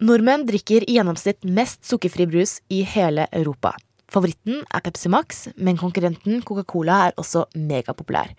Nordmenn 0.00 0.46
drikker 0.48 0.86
i 0.88 0.94
gjennomsnitt 0.96 1.42
mest 1.44 1.82
sukkerfri 1.84 2.24
brus 2.24 2.54
i 2.72 2.78
hele 2.88 3.26
Europa. 3.36 3.74
Favoritten 4.08 4.62
er 4.72 4.80
Pepsi 4.80 5.10
Max, 5.12 5.42
men 5.60 5.76
konkurrenten 5.76 6.40
Coca-Cola 6.40 6.96
er 7.10 7.18
også 7.20 7.42
megapopulær. 7.52 8.32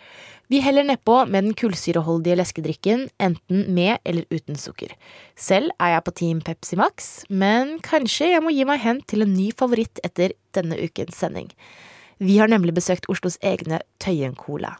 Vi 0.49 0.57
heller 0.65 0.87
nedpå 0.89 1.19
med 1.29 1.45
den 1.45 1.53
kullsyreholdige 1.53 2.39
leskedrikken, 2.39 3.05
enten 3.21 3.69
med 3.77 4.01
eller 4.01 4.25
uten 4.33 4.57
sukker. 4.57 4.89
Selv 5.37 5.69
er 5.77 5.93
jeg 5.93 6.05
på 6.07 6.15
Team 6.17 6.41
Pepsi 6.41 6.81
Max, 6.81 7.11
men 7.29 7.77
kanskje 7.85 8.33
jeg 8.33 8.41
må 8.41 8.55
gi 8.57 8.65
meg 8.65 8.81
hen 8.81 9.05
til 9.05 9.21
en 9.21 9.35
ny 9.37 9.51
favoritt 9.53 10.01
etter 10.03 10.33
denne 10.57 10.81
ukens 10.81 11.21
sending. 11.21 11.53
Vi 12.17 12.41
har 12.41 12.49
nemlig 12.49 12.73
besøkt 12.81 13.05
Oslos 13.05 13.37
egne 13.45 13.83
Tøyen 14.01 14.33
Cola. 14.33 14.79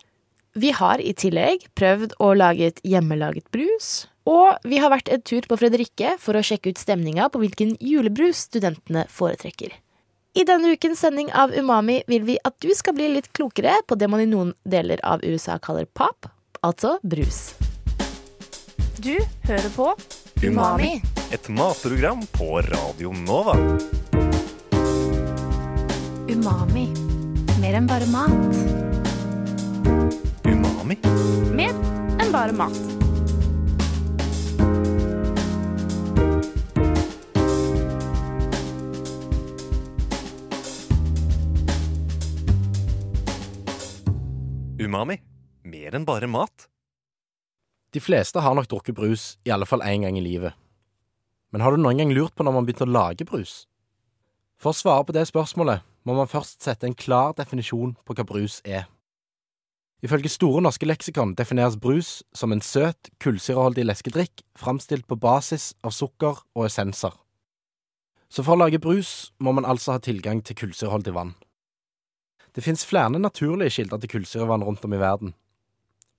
Vi 0.57 0.73
har 0.75 0.99
i 0.99 1.13
tillegg 1.13 1.69
prøvd 1.77 2.17
å 2.19 2.33
lage 2.35 2.73
et 2.73 2.81
hjemmelaget 2.83 3.45
brus, 3.53 4.09
og 4.29 4.61
vi 4.67 4.77
har 4.81 4.91
vært 4.93 5.09
en 5.09 5.21
tur 5.25 5.45
på 5.49 5.57
Fredrikke 5.57 6.15
for 6.21 6.37
å 6.37 6.43
sjekke 6.45 6.73
ut 6.73 6.81
stemninga 6.81 7.29
på 7.33 7.41
hvilken 7.41 7.73
julebrus 7.81 8.45
studentene 8.49 9.07
foretrekker. 9.09 9.73
I 10.37 10.45
denne 10.47 10.71
ukens 10.71 11.01
sending 11.03 11.31
av 11.35 11.51
Umami 11.51 11.97
vil 12.07 12.23
vi 12.23 12.37
at 12.47 12.55
du 12.63 12.69
skal 12.77 12.95
bli 12.95 13.09
litt 13.11 13.31
klokere 13.35 13.73
på 13.87 13.97
det 13.99 14.07
man 14.07 14.21
i 14.23 14.29
noen 14.29 14.53
deler 14.63 15.01
av 15.03 15.25
USA 15.27 15.57
kaller 15.59 15.89
pop, 15.91 16.29
altså 16.63 16.99
brus. 17.03 17.51
Du 19.01 19.17
hører 19.49 19.71
på 19.75 19.89
Umami. 20.45 21.01
Et 21.33 21.49
matprogram 21.49 22.23
på 22.37 22.61
Radio 22.69 23.11
Nova. 23.25 23.57
Umami. 26.31 26.87
Mer 27.59 27.77
enn 27.81 27.91
bare 27.91 28.07
mat. 28.13 28.31
Umami? 30.47 30.97
Mer 31.59 31.75
enn 32.21 32.31
bare 32.31 32.55
mat. 32.55 33.10
Umami? 44.91 45.21
Mer 45.63 45.95
enn 45.95 46.03
bare 46.03 46.27
mat? 46.27 46.65
De 47.95 47.99
fleste 48.03 48.41
har 48.43 48.55
nok 48.57 48.67
drukket 48.67 48.97
brus, 48.97 49.37
i 49.47 49.51
alle 49.55 49.63
fall 49.63 49.83
én 49.87 50.03
gang 50.03 50.17
i 50.19 50.23
livet. 50.23 50.51
Men 51.55 51.63
har 51.63 51.71
du 51.71 51.79
noen 51.79 52.01
gang 52.01 52.09
lurt 52.11 52.35
på 52.35 52.43
når 52.43 52.57
man 52.57 52.65
begynte 52.67 52.83
å 52.83 52.91
lage 52.91 53.23
brus? 53.29 53.69
For 54.59 54.73
å 54.73 54.75
svare 54.75 55.05
på 55.07 55.15
det 55.15 55.23
spørsmålet 55.29 55.85
må 56.03 56.15
man 56.17 56.27
først 56.27 56.59
sette 56.65 56.89
en 56.89 56.97
klar 56.97 57.31
definisjon 57.37 57.93
på 58.03 58.15
hva 58.17 58.25
brus 58.27 58.57
er. 58.67 58.89
Ifølge 60.03 60.33
Store 60.33 60.63
norske 60.65 60.89
leksikon 60.89 61.37
defineres 61.39 61.77
brus 61.79 62.09
som 62.35 62.51
en 62.51 62.63
søt, 62.65 63.13
kullsyreholdig 63.23 63.85
leskedrikk 63.87 64.43
framstilt 64.59 65.07
på 65.07 65.15
basis 65.15 65.69
av 65.87 65.95
sukker 65.95 66.43
og 66.51 66.65
essenser. 66.67 67.15
Så 68.27 68.43
for 68.43 68.57
å 68.57 68.63
lage 68.65 68.81
brus 68.83 69.31
må 69.39 69.55
man 69.55 69.63
altså 69.63 69.95
ha 69.95 70.03
tilgang 70.03 70.43
til 70.43 70.59
kullsyreholdig 70.65 71.15
vann. 71.15 71.33
Det 72.51 72.63
finnes 72.65 72.83
flere 72.85 73.19
naturlige 73.19 73.77
kilder 73.77 74.01
til 74.01 74.11
kullsyrevann 74.15 74.63
rundt 74.67 74.83
om 74.85 74.93
i 74.93 74.99
verden. 74.99 75.33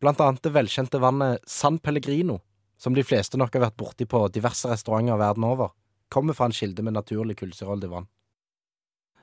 Blant 0.01 0.21
annet 0.21 0.43
det 0.43 0.55
velkjente 0.55 0.99
vannet 0.99 1.45
San 1.47 1.79
Pellegrino, 1.79 2.41
som 2.79 2.95
de 2.95 3.05
fleste 3.07 3.39
nok 3.39 3.55
har 3.55 3.69
vært 3.69 3.79
borti 3.79 4.07
på 4.09 4.25
diverse 4.35 4.67
restauranter 4.71 5.21
verden 5.21 5.45
over, 5.47 5.71
kommer 6.11 6.35
fra 6.35 6.49
en 6.49 6.57
kilde 6.57 6.83
med 6.83 6.97
naturlig 6.97 7.37
kullsyreholdig 7.39 7.91
vann. 7.93 8.09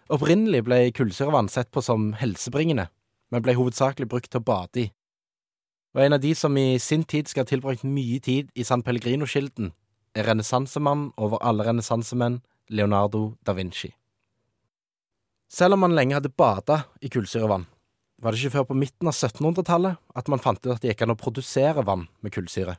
Opprinnelig 0.10 0.64
ble 0.66 0.80
kullsyrevann 0.96 1.50
sett 1.52 1.70
på 1.72 1.84
som 1.86 2.14
helsebringende, 2.18 2.88
men 3.30 3.44
ble 3.46 3.58
hovedsakelig 3.58 4.08
brukt 4.10 4.32
til 4.32 4.42
å 4.42 4.48
bade 4.48 4.86
i. 4.86 4.88
Og 5.98 6.06
en 6.06 6.16
av 6.16 6.22
de 6.24 6.32
som 6.38 6.56
i 6.58 6.80
sin 6.82 7.04
tid 7.04 7.30
skal 7.30 7.46
ha 7.46 7.50
tilbrakt 7.50 7.84
mye 7.84 8.22
tid 8.22 8.50
i 8.56 8.66
San 8.66 8.86
Pellegrino-kilden, 8.86 9.74
er 10.16 10.30
renessansemannen 10.30 11.12
over 11.18 11.42
alle 11.46 11.66
renessansemenn, 11.66 12.42
Leonardo 12.70 13.34
da 13.46 13.56
Vinci. 13.58 13.90
Selv 15.50 15.74
om 15.74 15.82
man 15.82 15.96
lenge 15.98 16.14
hadde 16.14 16.30
bada 16.30 16.84
i 17.02 17.10
kullsyrevann, 17.10 17.66
var 18.22 18.32
det 18.32 18.42
ikke 18.42 18.60
før 18.60 18.68
på 18.70 18.78
midten 18.78 19.10
av 19.10 19.16
1700-tallet 19.16 19.98
at 20.22 20.28
man 20.30 20.42
fant 20.44 20.60
ut 20.62 20.76
at 20.76 20.84
det 20.84 20.92
gikk 20.92 21.08
an 21.08 21.16
å 21.16 21.20
produsere 21.20 21.86
vann 21.88 22.06
med 22.22 22.36
kullsyre. 22.36 22.76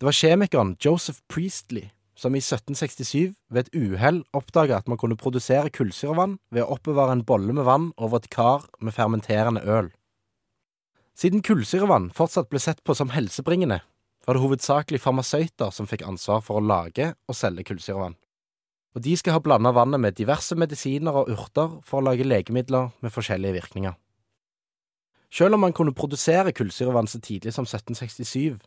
Det 0.00 0.08
var 0.08 0.16
kjemikeren 0.18 0.74
Joseph 0.82 1.20
Priestley 1.30 1.92
som 2.18 2.34
i 2.34 2.40
1767 2.42 3.34
ved 3.50 3.66
et 3.68 3.74
uhell 3.74 4.22
oppdaga 4.34 4.80
at 4.80 4.90
man 4.90 4.98
kunne 4.98 5.18
produsere 5.18 5.70
kullsyrevann 5.74 6.38
ved 6.54 6.64
å 6.64 6.74
oppbevare 6.74 7.14
en 7.14 7.24
bolle 7.26 7.54
med 7.54 7.66
vann 7.66 7.92
over 7.94 8.18
et 8.18 8.30
kar 8.34 8.66
med 8.80 8.94
fermenterende 8.96 9.62
øl. 9.62 9.92
Siden 11.14 11.42
kullsyrevann 11.46 12.10
fortsatt 12.14 12.50
ble 12.50 12.62
sett 12.62 12.82
på 12.82 12.98
som 12.98 13.12
helsebringende, 13.14 13.82
var 14.26 14.34
det 14.34 14.42
hovedsakelig 14.42 15.02
farmasøyter 15.04 15.70
som 15.74 15.86
fikk 15.86 16.02
ansvar 16.06 16.42
for 16.42 16.58
å 16.58 16.66
lage 16.66 17.12
og 17.28 17.38
selge 17.38 17.66
kullsyrevann. 17.68 18.16
Og 18.94 19.02
de 19.02 19.16
skal 19.18 19.34
ha 19.34 19.42
blanda 19.42 19.72
vannet 19.74 20.00
med 20.00 20.14
diverse 20.14 20.54
medisiner 20.54 21.16
og 21.18 21.30
urter 21.34 21.78
for 21.82 21.98
å 21.98 22.06
lage 22.08 22.26
legemidler 22.26 22.92
med 23.02 23.12
forskjellige 23.14 23.56
virkninger. 23.56 23.96
Selv 25.34 25.56
om 25.56 25.64
man 25.66 25.74
kunne 25.74 25.94
produsere 25.94 26.54
kullsyrevann 26.54 27.10
så 27.10 27.18
tidlig 27.18 27.56
som 27.56 27.66
1767, 27.66 28.60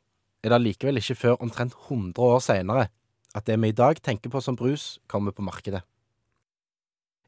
er 0.44 0.52
det 0.52 0.58
allikevel 0.58 1.00
ikke 1.00 1.16
før 1.16 1.38
omtrent 1.40 1.78
100 1.88 2.20
år 2.20 2.42
senere 2.44 2.90
at 3.36 3.48
det 3.48 3.56
vi 3.62 3.72
i 3.72 3.76
dag 3.76 4.02
tenker 4.04 4.32
på 4.34 4.42
som 4.44 4.58
brus, 4.60 5.00
kommer 5.08 5.32
på 5.32 5.46
markedet. 5.46 5.82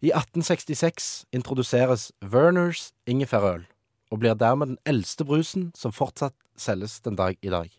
I 0.02 0.12
1866 0.12 1.26
introduseres 1.36 2.12
Werners 2.24 2.92
ingefærøl, 3.08 3.66
og 4.12 4.20
blir 4.20 4.34
dermed 4.34 4.74
den 4.74 4.80
eldste 4.86 5.26
brusen 5.26 5.72
som 5.76 5.92
fortsatt 5.92 6.36
selges 6.58 7.00
den 7.04 7.16
dag 7.16 7.36
i 7.42 7.52
dag. 7.52 7.70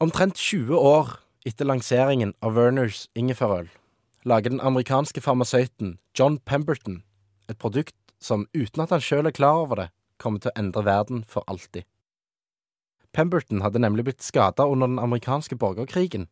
Omtrent 0.00 0.36
20 0.36 0.76
år 0.76 1.16
etter 1.46 1.68
lanseringen 1.68 2.34
av 2.42 2.56
Werners 2.58 3.06
ingefærøl 3.14 3.68
lager 4.26 4.50
den 4.50 4.60
amerikanske 4.60 5.22
farmasøyten 5.22 5.98
John 6.18 6.40
Pemberton 6.42 7.04
et 7.46 7.58
produkt 7.62 7.94
som, 8.18 8.48
uten 8.50 8.82
at 8.82 8.90
han 8.90 9.02
sjøl 9.04 9.28
er 9.28 9.34
klar 9.36 9.62
over 9.62 9.78
det, 9.78 9.90
kommer 10.18 10.42
til 10.42 10.50
å 10.50 10.58
endre 10.58 10.82
verden 10.86 11.22
for 11.28 11.46
alltid. 11.46 11.84
Pemberton 13.14 13.62
hadde 13.62 13.80
nemlig 13.80 14.08
blitt 14.08 14.24
skada 14.24 14.66
under 14.66 14.90
den 14.90 14.98
amerikanske 14.98 15.56
borgerkrigen, 15.60 16.26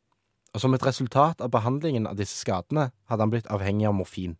og 0.55 0.65
som 0.65 0.75
et 0.75 0.87
resultat 0.87 1.45
av 1.45 1.53
behandlingen 1.55 2.09
av 2.11 2.19
disse 2.19 2.41
skadene 2.41 2.89
hadde 3.11 3.23
han 3.23 3.33
blitt 3.33 3.51
avhengig 3.53 3.87
av 3.89 3.95
morfin. 4.01 4.35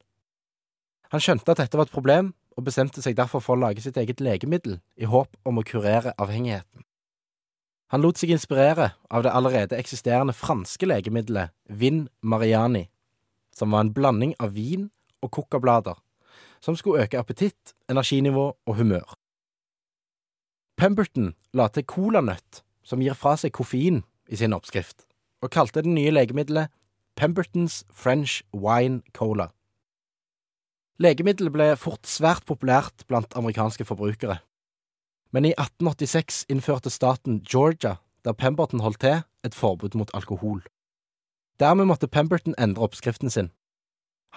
Han 1.15 1.23
skjønte 1.23 1.55
at 1.55 1.63
dette 1.63 1.79
var 1.79 1.87
et 1.87 1.95
problem, 1.95 2.33
og 2.59 2.67
bestemte 2.67 3.03
seg 3.03 3.17
derfor 3.19 3.43
for 3.43 3.55
å 3.55 3.65
lage 3.67 3.83
sitt 3.85 3.97
eget 4.01 4.23
legemiddel 4.23 4.81
i 4.99 5.07
håp 5.11 5.39
om 5.47 5.59
å 5.59 5.67
kurere 5.67 6.15
avhengigheten. 6.19 6.83
Han 7.95 8.03
lot 8.03 8.19
seg 8.19 8.33
inspirere 8.35 8.89
av 9.07 9.23
det 9.23 9.31
allerede 9.31 9.77
eksisterende 9.79 10.35
franske 10.35 10.83
legemiddelet 10.83 11.53
Vin 11.71 12.09
Mariani, 12.27 12.89
som 13.55 13.71
var 13.71 13.85
en 13.85 13.93
blanding 13.95 14.33
av 14.43 14.57
vin 14.57 14.89
og 15.23 15.31
kokablader, 15.37 16.01
som 16.59 16.75
skulle 16.75 17.05
øke 17.05 17.21
appetitt, 17.21 17.71
energinivå 17.87 18.49
og 18.67 18.75
humør. 18.81 19.15
Pemberton 20.75 21.37
la 21.55 21.69
til 21.71 21.87
colanøtt, 21.87 22.65
som 22.83 22.99
gir 22.99 23.15
fra 23.15 23.37
seg 23.39 23.55
koffein, 23.55 24.03
i 24.27 24.41
sin 24.41 24.57
oppskrift, 24.57 25.07
og 25.39 25.53
kalte 25.55 25.85
det 25.85 25.95
nye 25.95 26.11
legemiddelet 26.11 26.73
Pembertons 27.15 27.85
French 27.95 28.41
Wine 28.51 29.05
Cola. 29.15 29.53
Legemiddelet 30.99 31.55
ble 31.55 31.71
fort 31.79 32.11
svært 32.11 32.43
populært 32.51 33.07
blant 33.07 33.39
amerikanske 33.39 33.87
forbrukere. 33.87 34.41
Men 35.35 35.45
i 35.45 35.51
1886 35.59 36.45
innførte 36.49 36.91
staten 36.91 37.43
Georgia, 37.43 37.97
der 38.25 38.33
Pemberton 38.33 38.81
holdt 38.81 39.01
til, 39.01 39.23
et 39.45 39.55
forbud 39.55 39.97
mot 39.99 40.11
alkohol. 40.15 40.63
Dermed 41.61 41.85
måtte 41.85 42.07
Pemberton 42.07 42.55
endre 42.59 42.83
oppskriften 42.87 43.31
sin. 43.31 43.51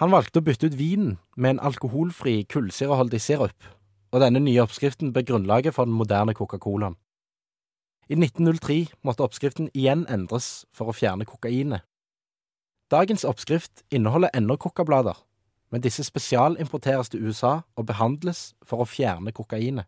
Han 0.02 0.10
valgte 0.10 0.42
å 0.42 0.46
bytte 0.46 0.66
ut 0.66 0.78
vinen 0.78 1.20
med 1.36 1.54
en 1.54 1.60
alkoholfri, 1.70 2.42
kullsyreholdig 2.50 3.20
sirup, 3.22 3.68
og 4.10 4.24
denne 4.24 4.42
nye 4.42 4.62
oppskriften 4.62 5.12
ble 5.14 5.22
grunnlaget 5.22 5.76
for 5.76 5.86
den 5.86 5.94
moderne 5.94 6.34
Coca-Colaen. 6.34 6.96
I 8.10 8.18
1903 8.18 8.78
måtte 9.06 9.22
oppskriften 9.22 9.70
igjen 9.78 10.02
endres 10.10 10.66
for 10.74 10.90
å 10.90 10.96
fjerne 10.96 11.28
kokainet. 11.28 11.84
Dagens 12.90 13.22
oppskrift 13.28 13.84
inneholder 13.94 14.34
ennå 14.34 14.56
kokablader, 14.56 15.14
men 15.70 15.84
disse 15.84 16.02
spesialimporteres 16.02 17.12
til 17.12 17.22
USA 17.28 17.60
og 17.76 17.86
behandles 17.86 18.56
for 18.66 18.82
å 18.82 18.88
fjerne 18.88 19.30
kokainet. 19.36 19.86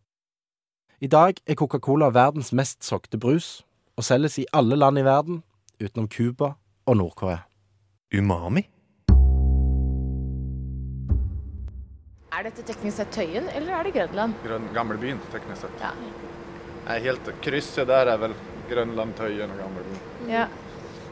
I 1.00 1.08
dag 1.08 1.38
er 1.48 1.56
Coca-Cola 1.56 2.10
verdens 2.12 2.50
mest 2.52 2.84
solgte 2.84 3.16
brus, 3.16 3.62
og 3.96 4.04
selges 4.04 4.34
i 4.36 4.42
alle 4.52 4.76
land 4.76 5.00
i 5.00 5.04
verden 5.06 5.38
utenom 5.80 6.08
Cuba 6.12 6.50
og 6.84 6.96
Nord-Korea. 7.00 7.38
Umami? 8.12 8.66
Er 12.36 12.44
dette 12.44 12.66
teknisk 12.68 12.98
sett 12.98 13.14
Tøyen, 13.16 13.46
eller 13.48 13.78
er 13.78 13.88
det 13.88 13.94
Grønland? 13.94 14.34
Grøn, 14.44 14.66
gamlebyen, 14.76 15.22
teknisk 15.32 15.64
sett. 15.64 15.80
Ja. 15.80 15.94
Nei, 16.84 16.98
helt 17.06 17.30
krysset 17.46 17.88
der 17.88 18.10
er 18.12 18.20
vel 18.20 18.34
Grønland, 18.68 19.14
Tøyen 19.16 19.54
og 19.54 19.62
gamlebyen. 19.62 20.02
ja. 20.28 20.50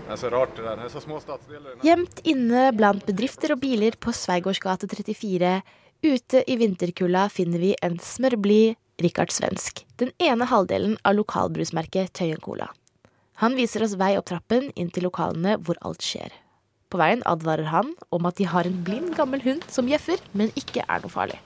Det 0.08 0.14
er 0.14 0.20
så 0.20 0.28
rart 0.32 0.52
det 0.56 0.64
der. 0.64 0.76
Det 0.80 0.84
er 0.86 0.92
så 0.92 1.00
små 1.04 1.18
statsdeler. 1.20 1.80
Gjemt 1.84 2.20
inne 2.28 2.66
blant 2.76 3.08
bedrifter 3.08 3.52
og 3.56 3.60
biler 3.64 3.96
på 4.00 4.12
Sveigårds 4.16 4.60
gate 4.60 4.88
34, 4.88 5.50
ute 6.04 6.44
i 6.44 6.58
vinterkulda, 6.60 7.26
finner 7.32 7.64
vi 7.64 7.72
en 7.84 7.96
smørblid 8.00 8.76
Rikard 8.98 9.30
Svensk. 9.30 9.84
Den 9.96 10.10
ene 10.18 10.46
halvdelen 10.50 10.96
av 11.06 11.14
lokalbrusmerket 11.14 12.10
Tøyen 12.18 12.40
Cola. 12.42 12.66
Han 13.38 13.54
viser 13.54 13.84
oss 13.86 13.94
vei 13.94 14.16
opp 14.18 14.26
trappen 14.26 14.72
inn 14.74 14.90
til 14.90 15.06
lokalene 15.06 15.54
hvor 15.62 15.78
alt 15.86 16.02
skjer. 16.02 16.34
På 16.90 16.98
veien 16.98 17.22
advarer 17.30 17.70
han 17.70 17.92
om 18.10 18.26
at 18.26 18.40
de 18.40 18.48
har 18.50 18.66
en 18.66 18.80
blind, 18.82 19.12
gammel 19.14 19.44
hund 19.44 19.62
som 19.70 19.86
bjeffer, 19.86 20.18
men 20.34 20.50
ikke 20.58 20.82
er 20.82 21.04
noe 21.04 21.14
farlig. 21.14 21.38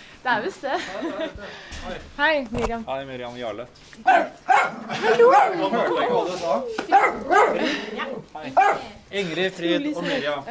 Det 0.20 0.28
er 0.28 0.42
visst 0.44 0.64
det. 0.66 0.76
Hei, 2.18 2.46
Miriam. 2.52 2.82
Hei, 2.84 3.04
Miriam 3.08 3.36
Jarle. 3.40 3.64
Hallo! 4.04 5.28
Hørte 5.32 6.02
ikke 6.04 6.10
hva 6.12 6.24
du 6.28 6.34
sa. 6.40 6.56
Hei. 8.34 8.50
Ingrid, 9.22 9.54
Frid 9.56 9.86
og 9.94 10.04
Miriam. 10.04 10.44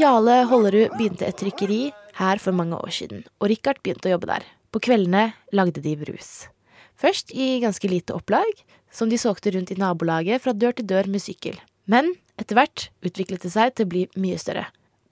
Jarle 0.00 0.38
Hollerud 0.48 0.96
begynte 0.96 1.28
et 1.28 1.36
trykkeri 1.38 1.82
her 2.18 2.40
for 2.42 2.56
mange 2.56 2.78
år 2.78 2.94
siden, 2.94 3.20
og 3.36 3.50
Richard 3.52 3.82
begynte 3.84 4.08
å 4.08 4.14
jobbe 4.14 4.30
der. 4.32 4.46
På 4.72 4.80
kveldene 4.82 5.26
lagde 5.54 5.84
de 5.84 5.92
brus. 6.00 6.48
Først 6.96 7.34
i 7.36 7.58
ganske 7.62 7.90
lite 7.90 8.16
opplag, 8.16 8.64
som 8.90 9.10
de 9.12 9.18
solgte 9.20 9.52
rundt 9.54 9.74
i 9.74 9.78
nabolaget 9.78 10.42
fra 10.42 10.54
dør 10.56 10.72
til 10.78 10.88
dør 10.88 11.10
med 11.10 11.22
sykkel. 11.22 11.60
Men 11.84 12.14
etter 12.40 12.56
hvert 12.56 12.88
utviklet 13.04 13.44
det 13.44 13.52
seg 13.52 13.76
til 13.76 13.84
å 13.86 13.92
bli 13.92 14.06
mye 14.16 14.40
større. 14.40 14.64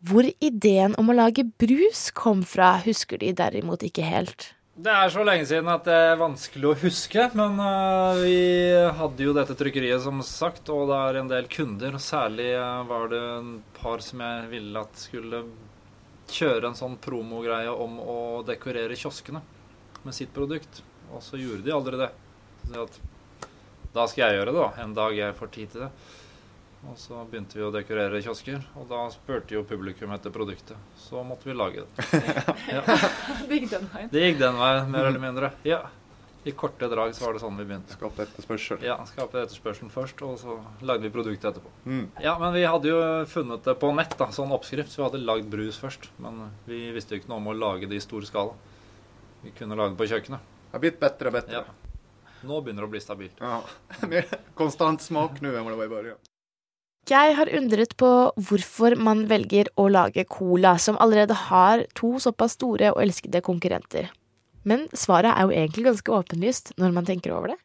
Hvor 0.02 0.26
ideen 0.42 0.96
om 0.98 1.12
å 1.12 1.14
lage 1.14 1.44
brus 1.62 2.08
kom 2.16 2.42
fra, 2.42 2.74
husker 2.82 3.20
de 3.22 3.30
derimot 3.38 3.84
ikke 3.86 4.02
helt. 4.02 4.48
Det 4.72 4.90
er 4.90 5.10
så 5.12 5.22
lenge 5.22 5.44
siden 5.46 5.68
at 5.68 5.84
det 5.84 5.94
er 5.94 6.16
vanskelig 6.18 6.70
å 6.70 6.78
huske, 6.80 7.26
men 7.38 7.58
uh, 7.60 8.16
vi 8.18 8.38
hadde 8.98 9.26
jo 9.26 9.34
dette 9.36 9.54
trykkeriet 9.58 10.02
som 10.02 10.22
sagt, 10.26 10.70
og 10.72 10.88
det 10.88 10.96
er 10.96 11.18
en 11.20 11.28
del 11.30 11.46
kunder. 11.52 11.94
og 11.98 12.02
Særlig 12.02 12.48
uh, 12.56 12.80
var 12.88 13.12
det 13.12 13.20
en 13.36 13.52
par 13.76 14.02
som 14.02 14.24
jeg 14.24 14.48
ville 14.50 14.82
at 14.82 15.04
skulle 15.04 15.44
kjøre 16.32 16.70
en 16.70 16.78
sånn 16.78 16.96
promogreie 17.04 17.70
om 17.70 18.00
å 18.00 18.18
dekorere 18.48 18.96
kioskene 18.98 19.44
med 20.02 20.16
sitt 20.16 20.32
produkt. 20.34 20.82
Og 21.12 21.22
så 21.22 21.38
gjorde 21.38 21.66
de 21.68 21.76
aldri 21.76 22.00
det. 22.00 22.10
Så 22.72 22.88
da 23.92 24.08
skal 24.08 24.24
jeg 24.24 24.40
gjøre 24.40 24.54
det, 24.54 24.64
da. 24.64 24.70
En 24.82 24.96
dag 24.96 25.14
jeg 25.20 25.36
får 25.38 25.52
tid 25.52 25.72
til 25.74 25.84
det. 25.84 25.92
Og 26.90 26.98
så 26.98 27.20
begynte 27.30 27.56
vi 27.56 27.62
å 27.62 27.70
dekorere 27.70 28.18
kiosker, 28.24 28.62
og 28.74 28.88
da 28.90 29.04
spurte 29.14 29.54
jo 29.54 29.62
publikum 29.66 30.10
etter 30.14 30.32
produktet. 30.34 30.76
Så 30.98 31.22
måtte 31.24 31.46
vi 31.48 31.54
lage 31.54 31.84
det. 31.84 32.22
Ja. 32.72 32.82
Det 33.46 33.58
gikk 33.60 33.68
den 33.70 33.86
veien. 33.92 34.08
Det 34.10 34.22
gikk 34.24 34.38
den 34.40 34.58
veien, 34.58 34.88
mer 34.90 35.06
eller 35.10 35.22
mindre. 35.22 35.52
Ja. 35.66 35.84
I 36.44 36.50
korte 36.58 36.88
drag 36.90 37.14
så 37.14 37.22
var 37.28 37.36
det 37.36 37.42
sånn 37.44 37.54
vi 37.60 37.64
begynte. 37.68 37.94
Skape 37.94 38.24
etterspørsel. 38.24 38.80
Ja, 38.82 38.96
Skape 39.06 39.44
etterspørselen 39.44 39.92
først, 39.94 40.24
og 40.26 40.40
så 40.40 40.56
lagde 40.82 41.06
vi 41.06 41.12
produktet 41.14 41.52
etterpå. 41.52 41.70
Mm. 41.86 42.08
Ja, 42.24 42.34
men 42.42 42.56
vi 42.56 42.64
hadde 42.66 42.90
jo 42.90 42.98
funnet 43.30 43.62
det 43.68 43.76
på 43.78 43.92
nett, 43.94 44.16
da, 44.18 44.26
sånn 44.34 44.50
oppskrift, 44.56 44.90
så 44.90 45.04
vi 45.04 45.06
hadde 45.06 45.22
lagd 45.22 45.46
brus 45.52 45.78
først. 45.78 46.10
Men 46.24 46.48
vi 46.66 46.88
visste 46.96 47.14
jo 47.14 47.22
ikke 47.22 47.30
noe 47.30 47.38
om 47.44 47.52
å 47.52 47.56
lage 47.60 47.86
det 47.86 48.00
i 48.00 48.02
stor 48.02 48.26
skala. 48.26 48.58
Vi 49.46 49.54
kunne 49.54 49.78
lage 49.78 49.94
det 49.94 50.02
på 50.02 50.10
kjøkkenet. 50.10 50.50
Det 50.66 50.74
har 50.74 50.82
blitt 50.82 50.98
bedre 50.98 51.30
og 51.30 51.38
bedre. 51.38 51.62
Ja. 51.62 52.34
Nå 52.42 52.58
begynner 52.58 52.82
det 52.82 52.90
å 52.90 52.94
bli 52.96 53.06
stabilt. 53.06 53.38
Ja. 53.38 53.62
Mer 54.10 54.26
konstant 54.58 55.06
smak 55.06 55.38
nå 55.44 55.54
enn 55.54 55.70
det 55.70 55.78
var 55.78 55.86
i 55.86 55.94
början. 55.94 56.31
Jeg 57.10 57.34
har 57.34 57.50
undret 57.50 57.96
på 57.98 58.08
hvorfor 58.38 58.94
man 58.94 59.24
velger 59.26 59.66
å 59.74 59.88
lage 59.90 60.22
cola, 60.30 60.76
som 60.78 60.94
allerede 61.02 61.34
har 61.48 61.82
to 61.98 62.14
såpass 62.22 62.54
store 62.54 62.92
og 62.94 63.00
elskede 63.02 63.40
konkurrenter. 63.42 64.12
Men 64.62 64.84
svaret 64.94 65.34
er 65.34 65.48
jo 65.48 65.56
egentlig 65.56 65.88
ganske 65.88 66.12
åpenlyst 66.14 66.70
når 66.78 66.92
man 66.94 67.08
tenker 67.08 67.34
over 67.34 67.50
det. 67.52 67.58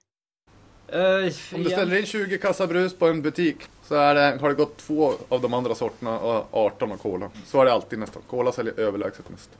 Uh, 0.88 1.28
Om 1.54 1.66
du 1.68 1.70
steller 1.70 2.00
inn 2.00 2.08
20 2.10 2.40
kasser 2.42 2.70
brus 2.72 2.96
på 2.98 3.12
en 3.12 3.20
butikk, 3.22 3.68
så 3.86 4.08
det, 4.18 4.24
har 4.42 4.54
det 4.54 4.58
gått 4.58 4.80
to 4.82 5.12
av 5.30 5.44
de 5.44 5.52
andre 5.54 5.76
sortene 5.78 6.16
og 6.18 6.56
18 6.58 6.96
av 6.96 7.02
cola. 7.04 7.30
Så 7.46 7.62
er 7.62 7.68
det 7.68 7.76
alltid 7.76 8.02
nesten. 8.02 8.24
Cola 8.32 8.54
selger 8.56 8.88
overlegent 8.88 9.30
mest. 9.30 9.54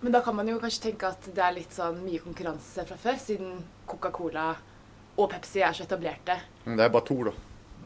Men 0.00 0.16
da 0.16 0.22
kan 0.24 0.34
man 0.34 0.50
jo 0.50 0.56
kanskje 0.58 0.88
tenke 0.88 1.12
at 1.12 1.28
det 1.30 1.44
er 1.44 1.54
litt 1.60 1.76
sånn 1.76 2.00
mye 2.02 2.18
konkurranse 2.24 2.88
fra 2.88 2.98
før, 2.98 3.20
siden 3.22 3.54
Coca-Cola 3.86 4.48
og 5.14 5.30
Pepsi 5.30 5.62
er 5.62 5.76
så 5.78 5.86
etablerte. 5.86 6.40
Men 6.64 6.80
det 6.80 6.88
er 6.88 6.96
bare 6.96 7.06
to 7.06 7.20
da. 7.28 7.36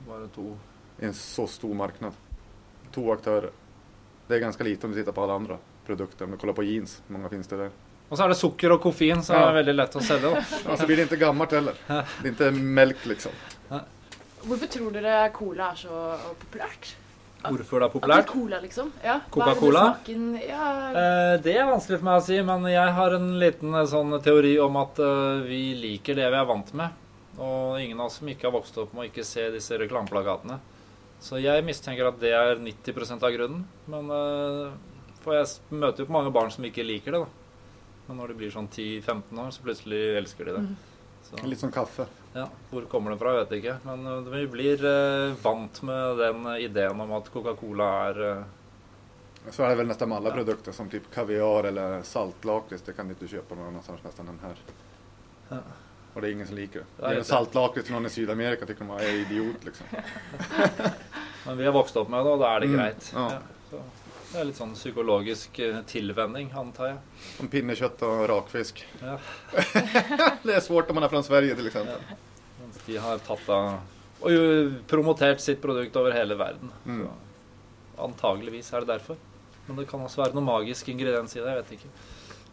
Bare 0.06 0.30
to. 0.32 0.46
I 1.00 1.04
en 1.04 1.14
så 1.14 1.46
stor 1.46 1.74
marknad. 1.74 2.12
To 2.92 3.12
aktörer. 3.12 3.50
Det 4.28 4.34
är 4.34 4.38
ganska 4.38 4.64
lite 4.64 4.86
om 4.86 4.92
du 4.92 4.98
tittar 5.00 5.12
på 5.12 5.22
alla 5.22 5.34
andra 5.34 5.58
produkter. 5.86 6.24
Om 6.24 6.30
du 6.30 6.36
kollar 6.36 6.52
på 6.54 6.62
jeans, 6.62 7.02
hur 7.08 7.16
många 7.16 7.28
finns 7.28 7.46
det 7.46 7.56
där? 7.56 7.70
Og 8.08 8.16
så 8.18 8.22
er 8.24 8.28
det 8.28 8.36
sukker 8.38 8.70
og 8.72 8.80
koffein, 8.82 9.22
som 9.22 9.34
Ja. 9.36 9.42
er 9.42 9.46
det 9.46 9.54
veldig 9.64 9.74
lett 9.74 9.96
å 9.96 10.00
selge. 10.00 10.28
og 10.30 10.36
Ja, 10.66 10.76
så 10.80 10.86
blir 10.86 10.96
det 10.96 11.02
inte 11.02 11.16
gammalt 11.16 11.52
heller. 11.52 11.74
Det 11.86 12.28
är 12.28 12.28
inte 12.28 12.50
melk 12.50 13.06
liksom. 13.06 13.32
Hvorfor 14.46 14.66
tror 14.66 14.90
dere 14.94 15.30
cola 15.34 15.72
er 15.72 15.74
så 15.74 16.18
populært? 16.38 16.94
Hvorfor 17.42 17.80
det 17.80 17.86
er 17.86 17.96
At 17.96 18.06
det 18.06 18.18
er 18.18 18.22
cola, 18.32 18.60
liksom? 18.60 18.92
Ja. 19.02 19.20
Hva 19.30 19.42
er 19.42 19.54
det 19.54 19.60
Coca-Cola? 19.60 19.96
Ja, 20.48 20.90
Eh, 20.90 21.40
Det 21.42 21.56
er 21.56 21.66
vanskelig 21.66 21.98
for 21.98 22.04
meg 22.04 22.20
å 22.20 22.24
si, 22.24 22.42
men 22.42 22.62
jeg 22.70 22.92
har 22.94 23.10
en 23.14 23.38
liten 23.40 23.74
eh, 23.74 23.86
sånn 23.86 24.22
teori 24.22 24.58
om 24.60 24.76
at 24.76 24.98
uh, 24.98 25.42
vi 25.42 25.74
liker 25.74 26.14
det 26.14 26.30
vi 26.30 26.36
er 26.36 26.44
vant 26.46 26.72
med. 26.74 26.90
Og 27.38 27.80
ingen 27.80 28.00
av 28.00 28.06
oss 28.06 28.18
som 28.18 28.28
ikke 28.28 28.46
har 28.46 28.52
vokst 28.52 28.78
opp 28.78 28.94
med 28.94 29.02
å 29.02 29.10
ikke 29.10 29.24
se 29.24 29.50
disse 29.50 29.76
reklameplakatene. 29.78 30.58
Så 31.20 31.40
jeg 31.40 31.64
mistenker 31.64 32.06
at 32.10 32.18
det 32.20 32.32
er 32.36 32.58
90% 32.60 33.24
av 33.24 33.32
grunnen. 33.34 33.64
Men 33.90 34.10
eh, 34.12 34.74
For 35.24 35.34
jeg 35.34 35.48
møter 35.74 36.04
jo 36.04 36.10
på 36.10 36.14
mange 36.18 36.32
barn 36.34 36.52
som 36.54 36.64
ikke 36.68 36.84
liker 36.86 37.16
det, 37.16 37.22
da. 37.24 37.28
Men 38.06 38.20
når 38.20 38.28
de 38.30 38.36
blir 38.38 38.52
sånn 38.54 38.68
10-15 38.70 39.40
år, 39.42 39.48
så 39.50 39.64
plutselig 39.64 40.02
elsker 40.20 40.46
de 40.46 40.52
det. 40.58 40.66
Så, 41.26 41.40
Litt 41.50 41.58
som 41.58 41.72
kaffe. 41.74 42.04
ja, 42.36 42.44
Hvor 42.70 42.84
kommer 42.86 43.10
det 43.10 43.18
fra, 43.18 43.32
vet 43.40 43.50
jeg 43.56 43.64
ikke. 43.64 43.78
Men 43.88 44.06
eh, 44.06 44.28
vi 44.36 44.44
blir 44.52 44.84
eh, 44.86 45.32
vant 45.42 45.80
med 45.88 46.20
den 46.22 46.46
ideen 46.62 47.00
om 47.02 47.16
at 47.18 47.32
Coca-Cola 47.34 47.88
er 48.10 48.20
Så 49.50 49.64
er 49.64 49.72
det 49.72 49.78
vel 49.80 49.88
nesten 49.90 50.12
alla 50.12 50.30
Ja. 50.30 50.34
produkter 50.36 50.72
som 50.74 50.88
typ 50.90 51.10
kaviar 51.14 51.64
eller 51.72 52.02
saltlakrits. 52.02 52.82
Det 52.86 52.94
kan 52.96 53.08
du 53.08 53.14
ikke 53.14 53.32
kjøpe 53.38 53.56
noe 53.58 53.68
annet 53.72 53.84
sted 53.86 54.22
enn 54.28 54.38
her. 54.42 54.62
Ja. 55.50 55.60
Och 56.16 56.22
det 56.22 56.28
er 56.28 56.32
ingen 56.32 56.46
som 56.48 56.56
liker 56.56 56.80
det. 56.80 56.86
Det 56.96 57.08
er 57.12 57.18
en 57.20 57.24
saltlakrits 57.28 57.90
noen 57.90 58.00
någon 58.00 58.08
i 58.08 58.10
Sydamerika 58.14 58.66
tycker 58.66 58.84
de 58.86 58.90
är 59.04 59.14
idiot 59.14 59.64
liksom. 59.64 59.86
Men 61.46 61.58
vi 61.58 61.64
har 61.64 61.72
vokst 61.76 61.96
opp 62.00 62.08
med 62.08 62.24
det, 62.24 62.30
og 62.32 62.40
da 62.40 62.54
er 62.54 62.60
det 62.60 62.68
Mm, 62.70 62.76
greit. 62.78 63.10
ja. 63.12 63.26
Ja, 63.32 63.40
så 63.70 63.82
det 64.32 64.40
er 64.40 64.48
litt 64.48 64.56
sånn 64.56 64.72
psykologisk 64.74 65.58
eh, 65.60 65.82
tilvenning, 65.86 66.48
antar 66.56 66.88
jeg. 66.88 66.96
Som 67.36 67.48
pinnekjøtt 67.52 68.02
og 68.08 68.24
rakfisk. 68.32 68.80
Ja. 69.02 69.18
det 70.46 70.56
er 70.56 70.64
svårt 70.64 70.88
om 70.88 70.96
man 70.96 71.04
er 71.04 71.12
fra 71.12 71.22
Sverige 71.22 71.52
eksempel. 71.52 72.00
Mens 72.62 72.80
de 72.86 72.96
har 72.96 73.20
tatt 73.28 73.48
av 73.52 73.70
og 74.24 74.32
jo 74.32 74.42
promotert 74.88 75.44
sitt 75.44 75.60
produkt 75.60 75.96
over 76.00 76.16
hele 76.16 76.34
verden. 76.34 76.72
Mm. 76.86 77.04
Så 77.04 78.04
antageligvis 78.08 78.72
er 78.72 78.80
det 78.80 78.94
derfor. 78.96 79.20
Men 79.66 79.76
det 79.76 79.90
kan 79.90 80.00
også 80.00 80.24
være 80.24 80.32
noe 80.32 80.48
magisk 80.48 80.88
ingrediens 80.88 81.36
i 81.36 81.40
det. 81.44 81.52
Jeg 81.52 81.60
vet 81.60 81.72
ikke. 81.76 81.90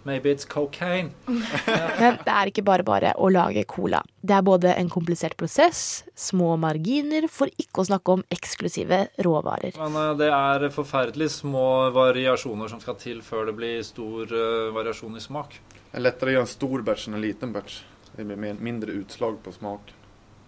Maybe 0.04 0.32
it's 0.32 0.46
cocaine. 0.46 1.12
Men 2.02 2.18
det 2.26 2.34
er 2.34 2.50
ikke 2.52 2.64
bare 2.68 2.84
bare 2.84 3.14
å 3.16 3.30
lage 3.32 3.64
cola. 3.72 4.02
Det 4.20 4.36
er 4.36 4.44
både 4.44 4.74
en 4.76 4.90
komplisert 4.92 5.38
prosess, 5.40 6.04
små 6.16 6.58
marginer, 6.60 7.30
for 7.32 7.52
ikke 7.56 7.84
å 7.84 7.88
snakke 7.88 8.18
om 8.18 8.26
eksklusive 8.34 9.00
råvarer. 9.24 9.80
Men 9.80 9.96
eh, 10.02 10.12
det 10.20 10.30
er 10.36 10.68
forferdelig 10.76 11.30
små 11.38 11.68
variasjoner 11.96 12.72
som 12.72 12.84
skal 12.84 13.00
til 13.00 13.24
før 13.24 13.48
det 13.52 13.56
blir 13.62 13.80
stor 13.88 14.28
eh, 14.28 14.74
variasjon 14.76 15.16
i 15.16 15.24
smak. 15.24 15.56
Det 15.88 16.02
er 16.02 16.08
lettere 16.08 16.34
å 16.34 16.38
gjøre 16.38 16.48
en 16.50 16.56
stor 16.58 16.86
batch 16.92 17.08
enn 17.08 17.20
en 17.20 17.24
liten 17.24 17.56
batch. 17.56 17.80
Det 18.14 18.28
blir 18.28 18.60
mindre 18.60 19.00
utslag 19.00 19.40
på 19.46 19.56
smak 19.56 19.96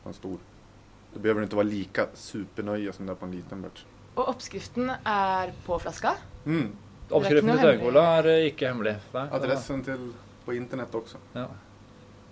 på 0.03 0.12
en 0.12 0.19
stor. 0.19 0.39
Du 1.13 1.19
behøver 1.24 1.47
ikke 1.47 1.62
være 1.62 1.71
like 1.71 2.09
supernøye 2.19 2.91
som 2.93 3.07
det 3.07 3.15
er 3.15 3.19
på 3.21 3.29
en 3.29 3.38
liten 3.38 3.63
batch. 3.63 3.85
Og 4.15 4.31
oppskriften 4.31 4.91
er 4.91 5.51
på 5.65 5.77
flaska. 5.79 6.15
Mm. 6.45 6.74
Oppskriften 7.12 7.51
til 7.51 7.62
Tøyencola 7.62 8.03
er 8.19 8.27
eh, 8.31 8.47
ikke 8.50 8.69
hemmelig. 8.71 8.95
Nei, 9.13 9.25
Adressen 9.38 9.83
til 9.85 10.07
på 10.45 10.55
internett 10.57 10.93
også 10.95 11.17
Ja. 11.35 11.47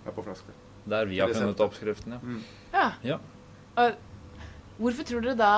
er 0.06 0.12
på 0.12 0.22
flaske. 0.24 0.54
Der 0.86 1.06
vi 1.08 1.18
har 1.18 1.28
funnet 1.32 1.60
oppskriften, 1.60 2.12
ja. 2.12 2.18
Mm. 2.22 2.42
Ja. 2.72 2.90
Ja. 3.02 3.18
Og 3.76 3.94
hvorfor 4.78 5.06
tror 5.08 5.22
dere 5.24 5.36
da, 5.38 5.52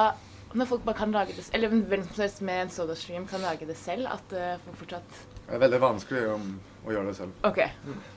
når 0.55 0.69
folk 0.71 0.85
bare 0.85 0.97
kan 0.97 1.13
lage 1.13 1.35
det 1.37 1.49
Eller 1.53 1.69
hvem 1.69 2.05
som 2.05 2.23
helst 2.23 2.41
med 2.43 2.63
en 2.63 2.71
SodaStream 2.71 3.27
kan 3.27 3.41
lage 3.41 3.67
det 3.67 3.77
selv, 3.77 4.07
at 4.07 4.33
eh, 4.33 4.59
folk 4.65 4.77
fortsatt 4.85 5.19
Det 5.49 5.55
er 5.55 5.59
veldig 5.65 5.81
vanskelig 5.81 6.23
å, 6.31 6.37
å 6.87 6.93
gjøre 6.93 7.07
det 7.11 7.17
selv. 7.17 7.33
OK. 7.43 7.61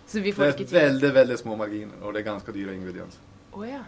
Så 0.08 0.22
vi 0.22 0.32
får 0.32 0.44
Det 0.44 0.53
ikke 0.56 0.70
Det 0.70 0.82
er 0.82 0.88
veldig, 0.91 1.13
veldig 1.13 1.38
små 1.38 1.56
marginer 1.56 2.03
og 2.03 2.13
det 2.13 2.22
er 2.22 2.29
ganske 2.32 2.53
dyre 2.53 2.75
ingredienser. 2.75 3.20
Oh, 3.53 3.65
ja. 3.68 3.82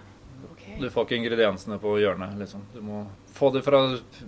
okay. 0.52 0.80
Du 0.82 0.90
får 0.90 1.06
ikke 1.06 1.20
ingrediensene 1.22 1.78
på 1.80 2.00
hjørnet, 2.02 2.34
liksom. 2.40 2.66
Du 2.74 2.82
må 2.82 3.06
få 3.36 3.52
det 3.54 3.62
fra 3.64 3.84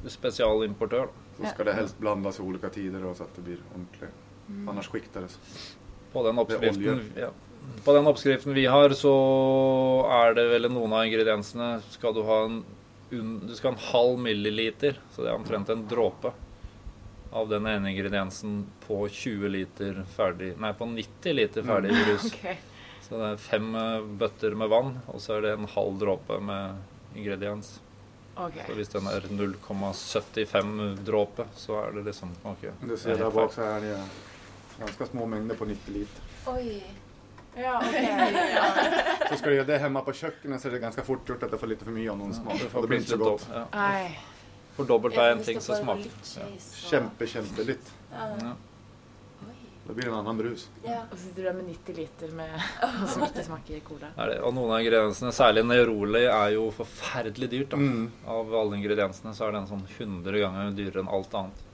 spesialimportør. 0.08 1.08
da. 1.10 1.23
Så 1.38 1.46
ska 1.46 1.63
det 1.63 1.74
helst 1.74 1.98
blandas 2.00 2.40
i 2.40 2.42
olika 2.42 2.70
tider 2.70 3.13
så 3.13 3.24
att 3.24 3.36
det 3.36 3.42
blir 3.42 3.58
ordentligt. 3.74 4.12
Mm. 4.50 4.70
Annars 4.70 4.88
skiktar 4.88 5.22
det. 5.22 5.28
På 6.12 6.24
den 6.24 6.40
oppskriften, 6.40 7.12
ja. 7.16 7.30
på 7.84 7.94
den 7.94 8.08
oppskriften 8.08 8.54
vi 8.54 8.66
har, 8.66 8.90
så 8.90 9.13
er 10.12 10.36
det 10.38 10.46
vel 10.52 10.70
noen 10.70 10.94
av 10.94 11.08
ingrediensene 11.08 11.80
skal 11.90 12.13
du 12.13 12.22
ha 12.28 12.44
en 12.46 12.63
Du 13.10 13.54
skal 13.54 13.74
ha 13.74 13.78
en 13.78 13.84
halv 13.92 14.20
milliliter, 14.20 14.96
så 15.13 15.22
det 15.22 15.30
er 15.30 15.36
omtrent 15.38 15.70
en 15.70 15.84
dråpe 15.90 16.32
av 17.34 17.50
den 17.50 17.66
ene 17.70 17.92
ingrediensen 17.92 18.63
på 18.88 19.04
20 19.10 19.50
liter 19.54 20.00
ferdig 20.16 20.54
Nei, 20.58 20.72
på 20.74 20.86
90 20.90 21.34
liter 21.34 21.66
ferdig 21.66 21.94
brus. 21.94 22.25
okay. 22.34 22.58
Så 23.06 23.20
det 23.20 23.28
er 23.28 23.42
fem 23.42 23.75
eh, 23.78 24.06
bøtter 24.22 24.56
med 24.58 24.72
vann, 24.74 24.96
og 25.12 25.22
så 25.22 25.38
er 25.38 25.46
det 25.46 25.56
en 25.58 25.70
halv 25.70 26.00
dråpe 26.02 26.40
med 26.42 27.18
ingrediens. 27.18 27.75
Ok. 28.36 28.58
Så 28.68 28.74
hvis 28.74 28.90
den 28.90 29.08
er 29.08 29.25
0,75 29.30 31.04
dråpe, 31.06 31.46
så 31.56 31.80
er 31.84 31.92
det 31.98 32.06
liksom 32.10 32.34
OK. 32.50 32.66
Du 32.82 32.96
ser 32.98 33.20
der 33.22 33.30
bak 33.30 33.54
så 33.54 33.62
er 33.75 33.80
det 33.86 33.98
ganske 34.80 35.08
små 35.12 35.28
mengder 35.30 35.56
på 35.60 35.68
90 35.70 35.94
liter. 35.94 36.30
Oi. 36.50 36.82
Ja, 37.56 37.78
ok. 37.78 37.94
Ja. 37.94 38.66
Så 39.30 39.38
skal 39.38 39.52
du 39.52 39.56
gjøre 39.60 39.68
det 39.68 39.75
hjemme 39.84 40.02
på 40.02 40.13
kjøkkenet, 40.18 40.62
så 40.62 40.68
er 40.68 40.74
det 40.74 40.80
ganske 40.82 41.04
fort 41.06 41.28
gjort 41.30 41.44
at 41.46 41.52
det 41.54 41.60
får 41.62 41.70
litt 41.70 41.84
for 41.86 41.94
mye 41.94 42.10
av 42.10 42.18
noen 42.18 42.34
smak. 42.34 42.58
Ja, 42.58 42.82
det 42.82 42.90
blir 42.90 43.04
ikke 43.04 43.12
så 43.12 43.20
godt. 43.22 43.46
Ja. 43.54 43.92
For 44.74 44.90
dobbelt 44.90 45.20
er 45.22 45.36
en 45.36 45.44
ting, 45.46 45.62
så 45.62 45.78
smaker 45.78 46.10
ja. 46.10 46.48
Kjempe, 46.90 47.28
kjempelitt. 47.30 47.92
Ja. 48.10 48.56
Da 49.84 49.94
blir 49.94 50.06
det 50.08 50.12
en 50.13 50.16
annen 50.22 50.38
brus. 50.40 50.70
Ja. 50.86 51.02
Og 51.12 51.18
så 51.18 51.25
sitter 51.25 51.42
du 51.42 51.48
der 51.50 51.56
med 51.58 51.66
90 51.68 51.98
liter 51.98 52.30
med 52.38 52.54
som 53.12 53.25
ikke 53.25 53.44
smaker 53.44 53.82
cola. 53.84 54.13
Er 54.16 54.32
det, 54.32 54.38
og 54.48 54.54
noen 54.56 54.72
av 54.72 54.80
ingrediensene, 54.80 55.34
særlig 55.36 55.66
Neroli, 55.68 56.24
er 56.24 56.54
jo 56.56 56.70
forferdelig 56.78 57.50
dyrt. 57.52 57.74
da. 57.75 57.82
Mm. 57.82 58.06
Av 58.32 58.56
alle 58.62 58.80
ingrediensene 58.80 59.36
så 59.36 59.50
er 59.50 59.58
den 59.58 59.68
sånn 59.68 59.84
100 59.98 60.40
ganger 60.40 60.72
dyrere 60.78 61.04
enn 61.04 61.12
alt 61.12 61.36
annet. 61.42 61.66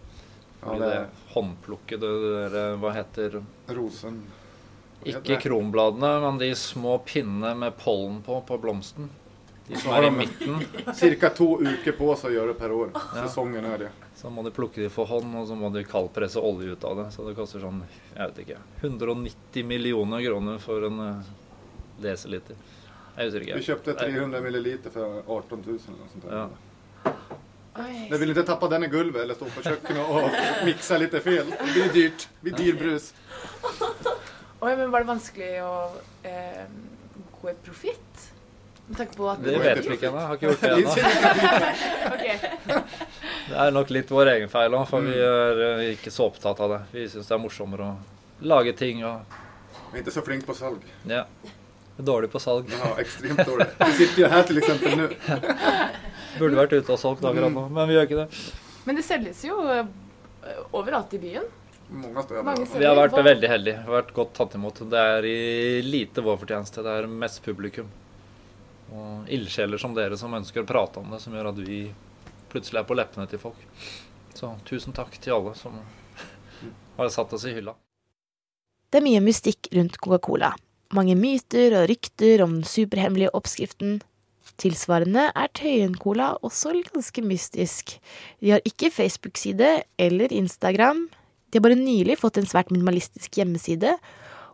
Ja, 0.63 0.73
det 0.73 0.89
det 0.89 1.03
håndplukkede, 1.35 2.09
det 2.25 2.49
der, 2.55 2.75
hva 2.81 2.95
heter 2.97 3.39
rosen. 3.77 4.23
Ikke 5.07 5.37
kronbladene, 5.39 6.09
men 6.25 6.41
de 6.41 6.49
små 6.59 6.97
pinnene 7.05 7.53
med 7.55 7.77
pollen 7.79 8.19
på 8.25 8.41
på 8.47 8.57
blomsten. 8.59 9.07
De 9.69 9.77
som 9.77 9.93
er 9.93 10.09
i 10.09 10.11
midten. 10.11 10.65
Cirka 10.97 11.29
to 11.29 11.53
uker 11.61 11.93
på 11.95 12.09
seg 12.17 12.33
å 12.33 12.37
gjøre 12.39 12.57
per 12.57 12.73
år. 12.73 12.91
Ja. 12.97 13.27
Sesongen 13.27 13.69
er 13.69 13.85
det. 13.85 13.91
Så 14.19 14.27
må 14.29 14.43
de 14.43 14.51
plukke 14.51 14.81
de 14.83 14.89
for 14.91 15.07
hånd, 15.07 15.31
og 15.39 15.45
så 15.47 15.55
må 15.55 15.69
de 15.71 15.85
kaldpresse 15.87 16.41
olje 16.43 16.73
ut 16.75 16.83
av 16.83 16.97
det. 16.99 17.05
Så 17.15 17.23
det 17.23 17.37
koster 17.37 17.61
sånn, 17.63 17.77
jeg 18.17 18.33
vet 18.33 18.41
ikke 18.43 18.57
190 18.81 19.67
millioner 19.69 20.25
kroner 20.25 20.59
for 20.59 20.83
en 20.89 20.99
eh, 21.05 21.29
desiliter. 22.03 22.59
Jeg 23.15 23.29
husker 23.29 23.45
ikke. 23.45 23.59
Vi 23.61 23.67
kjøpte 23.69 23.95
300 23.99 24.43
milliliter 24.43 24.91
for 24.91 25.21
18 25.23 25.63
000 25.63 25.79
eller 25.87 26.01
noe 26.01 26.11
sånt. 26.11 26.27
Ja. 26.33 27.13
Oi. 27.79 27.93
Jeg 28.09 28.19
vil 28.19 28.33
ikke 28.33 28.43
tappe 28.49 28.67
den 28.73 28.83
i 28.89 28.89
gulvet 28.91 29.21
eller 29.23 29.37
stå 29.39 29.47
på 29.55 29.63
kjøkkenet 29.63 30.11
og 30.11 30.35
mikse 30.67 30.99
litt 30.99 31.15
feil. 31.23 31.53
Det 31.53 31.69
blir 31.71 31.93
dyrt. 31.95 32.25
Det 32.41 32.49
blir 32.49 32.57
dyr 32.59 32.79
brus. 32.81 33.09
Oi, 34.59 34.73
men 34.75 34.91
var 34.91 35.05
det 35.05 35.11
vanskelig 35.13 35.53
å 35.63 35.71
eh, 36.27 36.65
gå 37.39 37.53
i 37.53 37.55
profitt? 37.63 38.25
Med 38.89 38.97
tanke 38.97 39.13
på 39.19 39.27
at 39.29 39.43
Det 39.45 39.53
vet 39.61 39.83
vi 39.85 39.95
ikke 39.95 40.07
ennå. 40.09 40.21
Har 40.25 40.37
ikke 40.39 40.47
gjort 40.49 40.61
det 40.61 40.71
ennå. 40.79 40.89
okay. 42.13 42.35
Det 43.49 43.57
er 43.65 43.71
nok 43.75 43.91
litt 43.93 44.09
vår 44.13 44.31
egen 44.33 44.49
feil 44.49 44.73
òg, 44.77 44.87
for 44.89 45.05
vi 45.05 45.13
Mm. 45.13 45.21
er 45.29 45.61
eh, 45.67 45.83
ikke 45.95 46.11
så 46.13 46.25
opptatt 46.29 46.59
av 46.65 46.73
det. 46.73 46.79
Vi 46.95 47.05
syns 47.13 47.29
det 47.29 47.35
er 47.37 47.41
morsommere 47.43 47.85
å 47.85 47.95
lage 48.49 48.73
ting 48.77 49.03
og 49.05 49.21
Vi 49.91 49.99
er 49.99 50.03
ikke 50.03 50.13
så 50.17 50.23
flink 50.25 50.45
på 50.45 50.55
salg. 50.57 50.81
Ja. 51.09 51.23
Dårlig 51.99 52.29
på 52.31 52.39
salg. 52.39 52.69
Ja, 52.71 52.93
ekstremt 53.01 53.41
dårlig. 53.45 53.67
Vi 53.79 53.91
sitter 53.99 54.21
jo 54.23 54.27
her 54.31 54.43
til 54.47 54.57
eksempel 54.61 54.97
nå. 54.97 55.07
Burde 56.39 56.55
vært 56.61 56.73
ute 56.77 56.93
og 56.93 56.99
solgt 57.01 57.25
akkurat 57.25 57.51
nå, 57.51 57.65
men 57.73 57.89
vi 57.89 57.97
gjør 57.97 58.05
ikke 58.09 58.19
det. 58.21 58.27
Men 58.85 58.95
det 59.01 59.03
selges 59.05 59.41
jo 59.43 59.57
eh, 59.73 59.85
overalt 60.71 61.13
i 61.17 61.21
byen. 61.21 61.47
Mange 61.89 62.21
steder. 62.23 62.43
Mange 62.45 62.65
Vi 62.79 62.85
har 62.85 62.95
vært 62.95 63.17
veldig 63.25 63.49
heldige. 63.49 63.81
Vi 63.81 63.89
har 63.91 63.97
vært 64.03 64.13
godt 64.15 64.33
tatt 64.37 64.55
imot. 64.55 64.79
Det 64.93 65.01
er 65.17 65.25
i 65.25 65.37
lite 65.83 66.21
vår 66.25 66.37
fortjeneste. 66.45 66.83
Det 66.85 66.93
er 67.01 67.07
mest 67.09 67.41
publikum. 67.45 67.89
Og 68.89 69.29
ildsjeler 69.29 69.81
som 69.81 69.93
dere 69.93 70.17
som 70.17 70.33
ønsker 70.33 70.63
å 70.63 70.69
prate 70.69 71.01
om 71.01 71.11
det, 71.13 71.21
som 71.21 71.35
gjør 71.35 71.51
at 71.51 71.59
vi 71.61 71.81
plutselig 72.49 72.81
er 72.81 72.87
på 72.89 72.97
leppene 72.97 73.27
til 73.29 73.41
folk. 73.41 73.59
Så 74.37 74.51
tusen 74.65 74.95
takk 74.95 75.17
til 75.21 75.35
alle 75.35 75.53
som 75.57 75.77
har 76.97 77.13
satt 77.13 77.33
oss 77.37 77.45
i 77.45 77.53
hylla. 77.53 77.75
Det 78.89 79.01
er 79.01 79.05
mye 79.05 79.21
mystikk 79.21 79.69
rundt 79.75 79.99
Coca-Cola. 80.01 80.55
Mange 80.97 81.13
myter 81.13 81.75
og 81.77 81.89
rykter 81.91 82.41
om 82.41 82.55
den 82.57 82.65
superhemmelige 82.65 83.35
oppskriften. 83.37 83.99
Tilsvarende 84.59 85.27
er 85.37 85.51
Tøyen-cola 85.53 86.31
også 86.43 86.73
ganske 86.89 87.21
mystisk. 87.23 87.93
De 88.41 88.55
har 88.55 88.65
ikke 88.65 88.89
Facebook-side 88.91 89.83
eller 90.01 90.33
Instagram. 90.33 91.05
De 91.49 91.59
har 91.59 91.65
bare 91.65 91.77
nylig 91.77 92.17
fått 92.19 92.41
en 92.41 92.49
svært 92.49 92.73
minimalistisk 92.73 93.37
hjemmeside, 93.37 93.95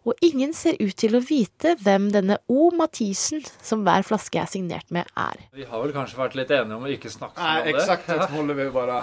og 0.05 0.13
ingen 0.25 0.53
ser 0.53 0.77
ut 0.79 0.95
til 1.01 1.15
å 1.17 1.21
vite 1.25 1.75
hvem 1.81 2.11
denne 2.13 2.37
O. 2.51 2.69
Mathisen, 2.77 3.41
som 3.65 3.81
hver 3.87 4.05
flaske 4.05 4.37
er 4.41 4.49
signert 4.51 4.91
med, 4.93 5.09
er. 5.17 5.39
Vi 5.55 5.65
har 5.65 5.81
vel 5.81 5.93
kanskje 5.95 6.19
vært 6.19 6.35
litt 6.37 6.51
enige 6.53 6.77
om 6.77 6.85
å 6.85 6.91
ikke 6.93 7.09
snakke 7.09 7.39
så 7.41 7.47
Nei, 7.47 7.73
eksakt. 7.73 8.07
det. 8.11 8.27
holder 8.37 8.59
vi 8.59 8.67
bare 8.75 8.99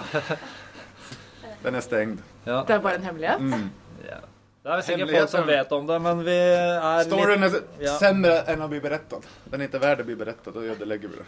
Den 1.63 1.75
er 1.75 1.83
stengt. 1.83 2.23
Ja. 2.47 2.61
Det 2.67 2.77
er 2.77 2.79
bare 2.85 2.99
en 3.01 3.07
hemmelighet? 3.09 3.43
Mm. 3.43 3.69
Ja. 4.07 4.21
Det 4.63 4.71
er 4.71 4.81
sikkert 4.87 5.11
folk 5.11 5.31
som 5.33 5.47
vet 5.47 5.71
om 5.75 5.87
det, 5.87 5.97
men 6.05 6.21
vi 6.23 6.35
er 6.39 7.03
Storyen 7.07 7.41
litt 7.43 7.57
er 7.59 7.83
Ja. 7.83 7.97
sämre 7.99 8.37
enn 8.47 8.63
å 8.63 8.69
bli 8.71 8.79
berettet. 8.83 9.27
Den 9.51 9.59
er 9.61 9.67
ikke 9.67 9.81
verd 9.83 10.03
å 10.03 10.07
bli 10.07 10.15
berettet, 10.15 10.55
og 10.55 10.63
ødelegger 10.75 11.11
vi 11.11 11.19
det. 11.19 11.27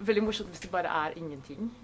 Veldig 0.00 0.22
morsomt 0.24 0.48
hvis 0.54 0.64
det 0.64 0.70
bare 0.72 0.88
er 1.04 1.18
ingenting. 1.20 1.68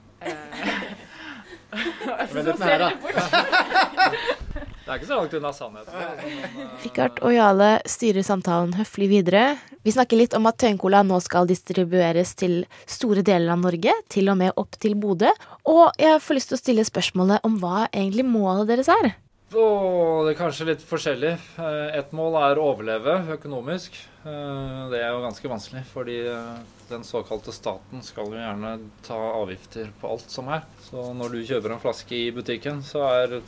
Eh, 1.76 1.82
jeg 2.06 2.28
synes 2.30 2.32
Veldig 2.32 2.54
ser 2.56 2.62
ser 2.62 2.78
nære. 2.80 4.66
det 4.86 4.92
er 4.92 5.00
ikke 5.00 5.08
så 5.08 5.16
langt 5.18 5.32
unna 5.34 5.50
sannheten. 5.50 5.94
altså, 5.98 6.28
eh, 6.30 6.66
Richard 6.84 7.16
og 7.26 7.32
Jale 7.34 7.70
styrer 7.90 8.22
samtalen 8.22 8.76
høflig 8.78 9.08
videre. 9.10 9.58
Vi 9.82 9.90
snakker 9.90 10.20
litt 10.20 10.34
om 10.38 10.46
at 10.46 10.60
Tøyen-cola 10.62 11.00
nå 11.02 11.18
skal 11.24 11.48
distribueres 11.50 12.36
til 12.38 12.60
store 12.86 13.24
deler 13.26 13.50
av 13.56 13.64
Norge, 13.64 13.90
til 14.08 14.30
og 14.30 14.38
med 14.38 14.52
opp 14.56 14.78
til 14.78 14.94
Bodø. 14.94 15.32
Og 15.66 15.90
jeg 15.98 16.22
får 16.22 16.38
lyst 16.38 16.52
til 16.52 16.58
å 16.58 16.62
stille 16.62 16.86
spørsmålet 16.86 17.42
om 17.42 17.58
hva 17.58 17.88
egentlig 17.90 18.28
målet 18.30 18.70
deres 18.70 18.88
er. 18.94 19.16
Oh, 19.54 20.22
det 20.26 20.36
er 20.36 20.38
kanskje 20.38 20.66
litt 20.70 20.82
forskjellig. 20.86 21.34
Ett 21.58 21.98
Et 22.06 22.12
mål 22.12 22.34
er 22.38 22.58
å 22.58 22.70
overleve 22.74 23.26
økonomisk. 23.34 23.94
Eh, 24.24 24.88
Det 24.90 25.02
er 25.02 25.10
jo 25.10 25.22
ganske 25.22 25.48
vanskelig, 25.50 25.84
fordi 25.90 26.26
eh, 26.26 26.62
den 26.90 27.02
såkalte 27.02 27.52
staten 27.54 28.02
skal 28.02 28.26
jo 28.26 28.38
gjerne 28.38 28.78
ta 29.02 29.18
avgifter 29.42 29.90
på 30.00 30.10
alt 30.10 30.30
som 30.30 30.48
er. 30.48 30.62
Så 30.90 31.12
når 31.14 31.30
du 31.30 31.44
kjøper 31.46 31.72
en 31.74 31.82
flaske 31.82 32.14
i 32.14 32.30
butikken, 32.30 32.82
så 32.82 33.02
er 33.06 33.40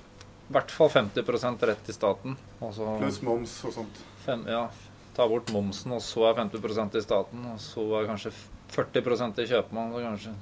i 0.49 0.53
hvert 0.57 0.71
fall 0.73 0.89
50% 0.89 1.63
rett 1.69 1.83
til 1.85 1.95
staten. 1.95 2.37
Og 2.65 2.75
Pluss 3.01 3.21
moms 3.23 3.65
og 3.69 3.73
sånt. 3.75 3.99
fem, 4.25 4.45
ja, 4.49 4.69
ta 5.15 5.27
bort 5.29 5.51
momsen, 5.53 5.93
og 5.93 6.01
så 6.01 6.31
er 6.31 6.35
50% 6.41 6.93
til 6.93 7.03
staten. 7.03 7.45
Og 7.53 7.59
så 7.61 7.85
er 8.01 8.07
kanskje 8.09 8.33
40% 8.73 9.35
til 9.37 9.47
kjøpmann, 9.47 9.93
og 9.95 10.01
kanskje 10.03 10.33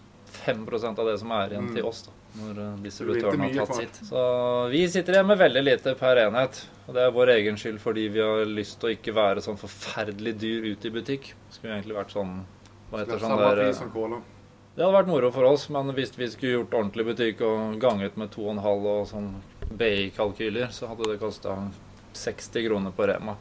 5% 0.44 0.98
av 0.98 1.06
det 1.06 1.18
som 1.20 1.30
er 1.32 1.48
igjen 1.54 1.68
Mm. 1.70 1.74
til 1.74 1.84
oss. 1.86 2.02
da, 2.02 2.12
Når 2.36 2.58
eh, 2.58 2.76
distributøren 2.82 3.40
har 3.40 3.66
tatt 3.66 3.76
sitt. 3.76 4.00
Så 4.04 4.70
vi 4.70 4.86
sitter 4.88 5.14
igjen 5.14 5.26
med 5.26 5.38
veldig 5.38 5.62
lite 5.64 5.94
per 5.96 6.16
enhet. 6.16 6.66
Og 6.86 6.94
det 6.94 7.02
er 7.02 7.10
vår 7.10 7.28
egen 7.38 7.56
skyld 7.56 7.78
fordi 7.80 8.08
vi 8.12 8.20
har 8.20 8.44
lyst 8.44 8.78
til 8.80 8.90
å 8.90 8.92
ikke 8.96 9.14
være 9.14 9.40
sånn 9.40 9.56
forferdelig 9.56 10.38
dyr 10.38 10.62
ute 10.72 10.86
i 10.86 10.90
butikk. 10.90 11.32
Skulle 11.50 11.78
egentlig 11.80 11.96
vært 11.96 12.12
sånn 12.12 12.44
Hva 12.92 12.98
heter 13.00 13.18
sånn 13.18 13.38
der. 13.38 14.20
Det 14.76 14.84
hadde 14.84 14.92
vært 14.92 15.06
moro 15.08 15.30
for 15.32 15.44
oss, 15.44 15.70
men 15.70 15.88
hvis 15.96 16.12
vi 16.18 16.26
skulle 16.28 16.52
gjort 16.58 16.74
ordentlig 16.76 17.06
butikk 17.06 17.40
og 17.40 17.78
ganget 17.80 18.16
med 18.20 18.30
2,5 18.30 18.84
og 18.84 19.06
sånn 19.08 19.30
BI-kalkyler, 19.70 20.70
så 20.70 20.88
hadde 20.90 21.10
det 21.12 21.18
kosta 21.20 21.56
60 22.16 22.66
kroner 22.68 22.94
på 22.96 23.06
Rema. 23.06 23.36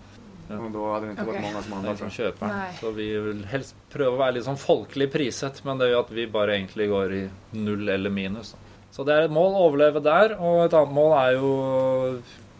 Ja. 0.49 0.59
Og 0.61 0.69
da 0.73 0.83
hadde 0.93 1.07
det 1.07 1.15
ikke 1.15 1.25
vært 1.25 1.41
vært 1.41 1.41
mange 1.47 1.63
som 1.65 1.85
er 1.89 1.97
som 1.97 2.11
kjøper. 2.13 2.51
Nei. 2.53 2.69
Så 2.79 2.91
vi 2.93 3.07
vil 3.27 3.41
helst 3.49 3.75
prøve 3.93 4.13
å 4.13 4.19
være 4.21 4.37
litt 4.37 4.45
sånn 4.45 4.59
folkelig 4.61 5.07
priset, 5.13 5.61
men 5.65 5.81
det 5.81 5.89
gjør 5.89 6.03
at 6.05 6.13
vi 6.13 6.27
bare 6.29 6.57
egentlig 6.59 6.89
går 6.91 7.15
i 7.17 7.23
null 7.57 7.89
eller 7.89 8.13
minus. 8.13 8.53
Så 8.93 9.03
det 9.07 9.15
er 9.15 9.25
et 9.27 9.33
mål 9.33 9.57
å 9.57 9.63
overleve 9.71 10.03
der, 10.05 10.37
og 10.37 10.65
et 10.67 10.75
annet 10.77 10.93
mål 10.95 11.15
er 11.17 11.33
jo 11.39 11.49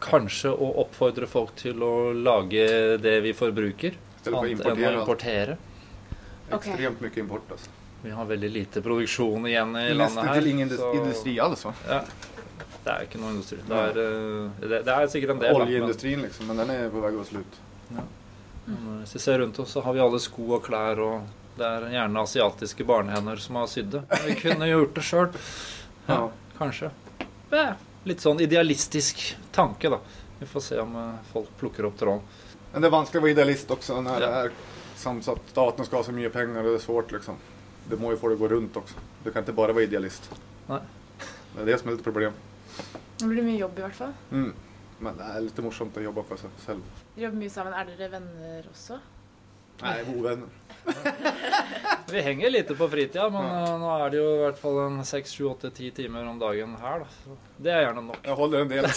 kanskje 0.05 0.51
å 0.51 0.71
oppfordre 0.83 1.29
folk 1.29 1.53
til 1.59 1.81
å 1.85 1.93
lage 2.17 2.65
det 3.01 3.19
vi 3.23 3.31
forbruker, 3.37 3.95
I 3.95 4.19
stedet 4.19 4.33
for 4.33 4.41
å 4.41 4.49
annet 4.49 4.65
enn 4.73 4.85
å 4.89 4.99
importere. 4.99 5.57
Ekstremt 6.53 7.01
mye 7.01 7.21
import. 7.21 7.53
Altså. 7.55 7.69
Vi 8.03 8.11
har 8.13 8.27
veldig 8.29 8.49
lite 8.53 8.81
produksjon 8.85 9.47
igjen 9.49 9.71
i 9.79 9.87
landet 9.93 10.01
Nesten 10.03 10.27
her. 10.27 10.41
til 10.41 10.47
ingen 10.51 10.69
så- 10.69 10.91
industri 10.93 11.37
altså. 11.41 11.73
Ja. 11.87 12.01
Det 12.85 12.93
er 12.93 13.05
ikke 13.07 13.17
noe 13.21 13.31
industri. 13.33 13.57
Det 13.65 13.77
er, 13.81 13.97
eh, 13.97 14.67
det, 14.69 14.79
det 14.85 14.93
er 14.93 15.07
sikkert 15.09 15.33
en 15.35 15.39
del. 15.41 15.55
Oljeindustrien, 15.57 16.21
liksom. 16.21 16.45
Men 16.51 16.61
den 16.61 16.73
er 16.75 16.91
på 16.93 17.01
vei 17.01 17.11
å 17.17 17.23
slutt. 17.25 17.57
Men 17.89 18.05
eh, 18.05 18.99
hvis 19.01 19.15
vi 19.17 19.21
ser 19.23 19.39
rundt 19.41 19.57
oss, 19.63 19.73
så 19.73 19.81
har 19.85 19.95
vi 19.97 20.03
alle 20.05 20.19
sko 20.21 20.45
og 20.59 20.63
klær, 20.67 21.01
og 21.01 21.57
det 21.57 21.65
er 21.65 21.87
gjerne 21.95 22.21
asiatiske 22.27 22.85
barnehender 22.85 23.41
som 23.41 23.57
har 23.61 23.67
sydd 23.71 23.89
det. 23.95 24.03
Vi 24.27 24.35
kunne 24.43 24.69
gjort 24.69 24.93
det 24.99 25.05
sjøl. 25.07 25.31
Ja, 26.05 26.19
Ja. 26.19 26.29
kanskje. 26.59 26.91
Litt 28.05 28.21
sånn 28.21 28.37
idealistisk 28.43 29.21
tanke, 29.55 29.89
da. 29.89 29.97
Vi 30.39 30.45
får 30.45 30.61
se 30.61 30.77
om 30.83 30.93
eh, 30.99 31.11
folk 31.33 31.49
plukker 31.57 31.87
opp 31.89 31.97
tråden. 31.97 32.21
Men 32.73 32.83
det 32.83 32.89
er 32.89 32.93
vanskelig 32.97 33.21
å 33.21 33.23
være 33.25 33.33
idealist 33.37 33.69
også 33.71 34.01
når 34.03 34.19
det 34.25 34.29
er 34.43 34.51
samsatt. 34.99 35.41
Staten 35.49 35.87
skal 35.87 36.01
ha 36.01 36.05
så 36.05 36.13
mye 36.13 36.29
penger, 36.33 36.59
og 36.61 36.75
det 36.75 36.81
er 36.81 36.85
svårt, 36.85 37.13
liksom. 37.15 37.37
Det 37.89 37.97
må 38.01 38.11
jo 38.13 38.19
få 38.21 38.29
det 38.29 38.37
å 38.37 38.43
gå 38.43 38.49
rundt 38.51 38.77
også. 38.81 39.01
Du 39.23 39.31
kan 39.31 39.41
ikke 39.45 39.55
bare 39.57 39.73
være 39.77 39.87
idealist. 39.89 40.27
Nei. 40.69 40.81
Det 41.55 41.63
er 41.63 41.69
det 41.71 41.79
som 41.79 41.89
er 41.89 41.95
litt 41.97 42.05
problem. 42.05 42.35
Det 43.19 43.27
blir 43.29 43.45
mye 43.45 43.59
jobb 43.59 43.79
i 43.79 43.85
hvert 43.85 43.99
fall. 43.99 44.13
Mm. 44.31 44.53
Men 45.05 45.19
det 45.19 45.27
er 45.31 45.43
litt 45.43 45.59
morsomt 45.63 45.97
å 45.99 46.03
jobbe 46.03 46.23
for 46.27 46.39
seg 46.39 46.63
selv. 46.63 47.03
Dere 47.15 47.27
jobber 47.27 47.41
mye 47.43 47.53
sammen. 47.53 47.75
Er 47.75 47.91
dere 47.91 48.09
venner 48.15 48.71
også? 48.71 48.99
Nei, 49.81 49.95
uvenner. 50.07 50.47
Vi 52.11 52.21
henger 52.21 52.49
lite 52.53 52.75
på 52.79 52.87
fritida, 52.87 53.25
men 53.33 53.43
ja. 53.43 53.77
nå 53.81 53.89
er 53.97 54.13
det 54.13 54.19
jo 54.21 54.27
i 54.29 54.41
hvert 54.43 54.59
fall 54.61 54.77
en 54.85 55.01
seks, 55.07 55.33
sju, 55.35 55.49
åtte, 55.49 55.71
ti 55.75 55.89
timer 55.91 56.27
om 56.29 56.39
dagen 56.39 56.77
her, 56.79 57.03
da. 57.03 57.07
Så 57.23 57.35
det 57.65 57.73
er 57.73 57.81
gjerne 57.87 58.05
nok. 58.05 58.21
Jeg 58.23 58.39
holder 58.39 58.63
en 58.63 58.71
del. 58.71 58.87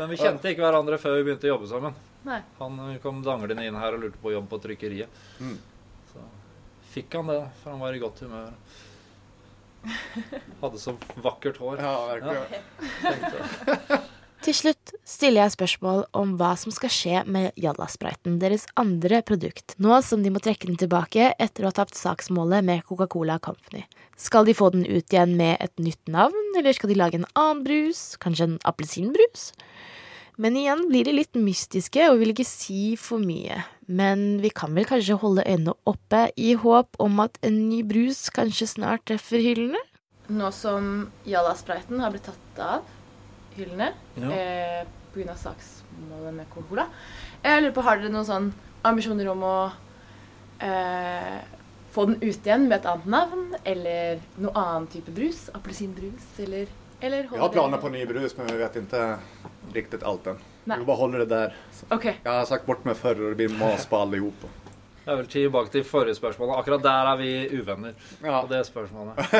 Men 0.00 0.08
vi 0.08 0.16
kjente 0.16 0.50
ikke 0.50 0.64
hverandre 0.64 0.96
før 0.98 1.18
vi 1.18 1.26
begynte 1.28 1.46
å 1.48 1.52
jobbe 1.52 1.68
sammen. 1.70 1.96
Nei. 2.24 2.40
Han 2.58 2.78
eh, 2.86 2.98
kom 3.02 3.20
danglende 3.24 3.66
inn 3.68 3.76
her 3.76 3.96
og 3.96 4.04
lurte 4.04 4.20
på 4.22 4.32
jobb 4.32 4.46
på 4.48 4.58
trykkeriet. 4.64 5.20
Mm. 5.44 5.58
Så 6.12 6.24
fikk 6.94 7.18
han 7.18 7.28
det, 7.30 7.40
for 7.60 7.74
han 7.74 7.82
var 7.82 7.94
i 7.94 8.00
godt 8.02 8.22
humør. 8.24 8.54
Hadde 10.60 10.80
så 10.80 10.96
vakkert 11.24 11.60
hår. 11.60 11.80
Ja, 11.82 11.94
virkelig. 12.14 12.62
Ja. 13.90 14.00
Til 14.40 14.56
slutt 14.56 14.94
stiller 15.04 15.42
jeg 15.42 15.52
spørsmål 15.52 16.06
om 16.16 16.30
hva 16.40 16.54
som 16.56 16.72
skal 16.72 16.92
skje 16.94 17.18
med 17.28 17.58
Jalla-spriten, 17.60 18.38
deres 18.40 18.64
andre 18.80 19.18
produkt, 19.26 19.74
nå 19.76 19.98
som 20.06 20.22
de 20.24 20.32
må 20.32 20.40
trekke 20.40 20.70
den 20.70 20.78
tilbake 20.80 21.34
etter 21.36 21.66
å 21.66 21.68
ha 21.68 21.76
tapt 21.76 21.98
saksmålet 21.98 22.64
med 22.64 22.86
Coca-Cola 22.88 23.36
Company. 23.44 23.84
Skal 24.16 24.48
de 24.48 24.56
få 24.56 24.70
den 24.72 24.86
ut 24.88 25.12
igjen 25.12 25.36
med 25.36 25.60
et 25.60 25.74
nytt 25.76 26.00
navn, 26.08 26.54
eller 26.56 26.72
skal 26.76 26.88
de 26.88 26.96
lage 26.96 27.20
en 27.20 27.28
annen 27.34 27.60
brus, 27.68 28.14
kanskje 28.20 28.48
en 28.48 28.56
appelsinbrus? 28.68 29.50
Men 30.40 30.56
igjen 30.56 30.86
blir 30.88 31.04
de 31.04 31.12
litt 31.18 31.36
mystiske 31.36 32.06
og 32.08 32.20
vil 32.22 32.32
ikke 32.32 32.46
si 32.48 32.94
for 32.96 33.20
mye. 33.20 33.58
Men 33.90 34.38
vi 34.40 34.48
kan 34.54 34.72
vel 34.76 34.86
kanskje 34.88 35.18
holde 35.20 35.44
øynene 35.44 35.74
oppe 35.90 36.22
i 36.40 36.54
håp 36.56 36.96
om 37.02 37.20
at 37.26 37.36
en 37.44 37.58
ny 37.68 37.82
brus 37.84 38.22
kanskje 38.32 38.70
snart 38.70 39.04
treffer 39.10 39.42
hyllene? 39.44 39.80
Nå 40.30 40.48
som 40.54 41.10
Jalla-spriten 41.28 42.00
har 42.00 42.14
blitt 42.14 42.28
tatt 42.30 42.62
av 42.62 42.88
hyllene 43.58 43.90
Ja. 44.16 44.30
eh, 44.30 44.84
pga. 45.12 45.34
saksmålet 45.36 46.34
med 46.34 46.46
Coca-Cola 46.54 46.86
Jeg 47.42 47.62
lurer 47.62 47.74
på, 47.74 47.82
Har 47.82 47.98
dere 47.98 48.12
noen 48.14 48.24
sånn 48.28 48.52
ambisjoner 48.84 49.28
om 49.32 49.42
å 49.42 49.72
eh, 50.60 51.40
få 51.92 52.06
den 52.06 52.20
ut 52.22 52.46
igjen 52.46 52.68
med 52.68 52.78
et 52.78 52.86
annet 52.86 53.06
navn? 53.06 53.46
Eller 53.64 54.20
noe 54.38 54.54
annen 54.54 54.86
type 54.92 55.10
brus? 55.12 55.48
Appelsinbrus? 55.52 56.38
Eller, 56.38 56.68
eller 57.00 57.28
Vi 57.28 57.38
har 57.42 57.48
planer 57.52 57.78
på 57.82 57.90
ny 57.92 58.06
brus, 58.06 58.36
men 58.38 58.46
vi 58.46 58.56
vet 58.62 58.76
inte 58.76 59.18
riktigt 59.74 60.02
allt 60.02 60.26
än. 60.26 60.38
Nej. 60.64 60.78
Vi 60.78 60.84
bara 60.84 60.96
håller 60.96 61.18
det 61.18 61.24
där. 61.26 61.56
OK. 61.90 62.04
Jag 62.22 62.32
har 62.32 62.44
sagt 62.44 62.66
bort 62.66 62.84
mig 62.84 62.94
förr 62.94 63.22
och 63.22 63.28
det 63.28 63.34
blir 63.34 63.48
mas 63.48 63.86
på 63.86 63.96
allihop. 63.96 64.34
Jeg 65.06 65.16
vil 65.16 65.26
tilbake 65.26 65.72
til 65.72 65.84
forrige 65.84 66.14
spørsmål. 66.14 66.50
Akkurat 66.58 66.82
der 66.82 67.08
er 67.12 67.16
vi 67.16 67.48
uvenner. 67.60 67.94
Ja, 68.22 68.42
På 68.42 68.46
det 68.54 68.64
spørsmålet. 68.66 69.16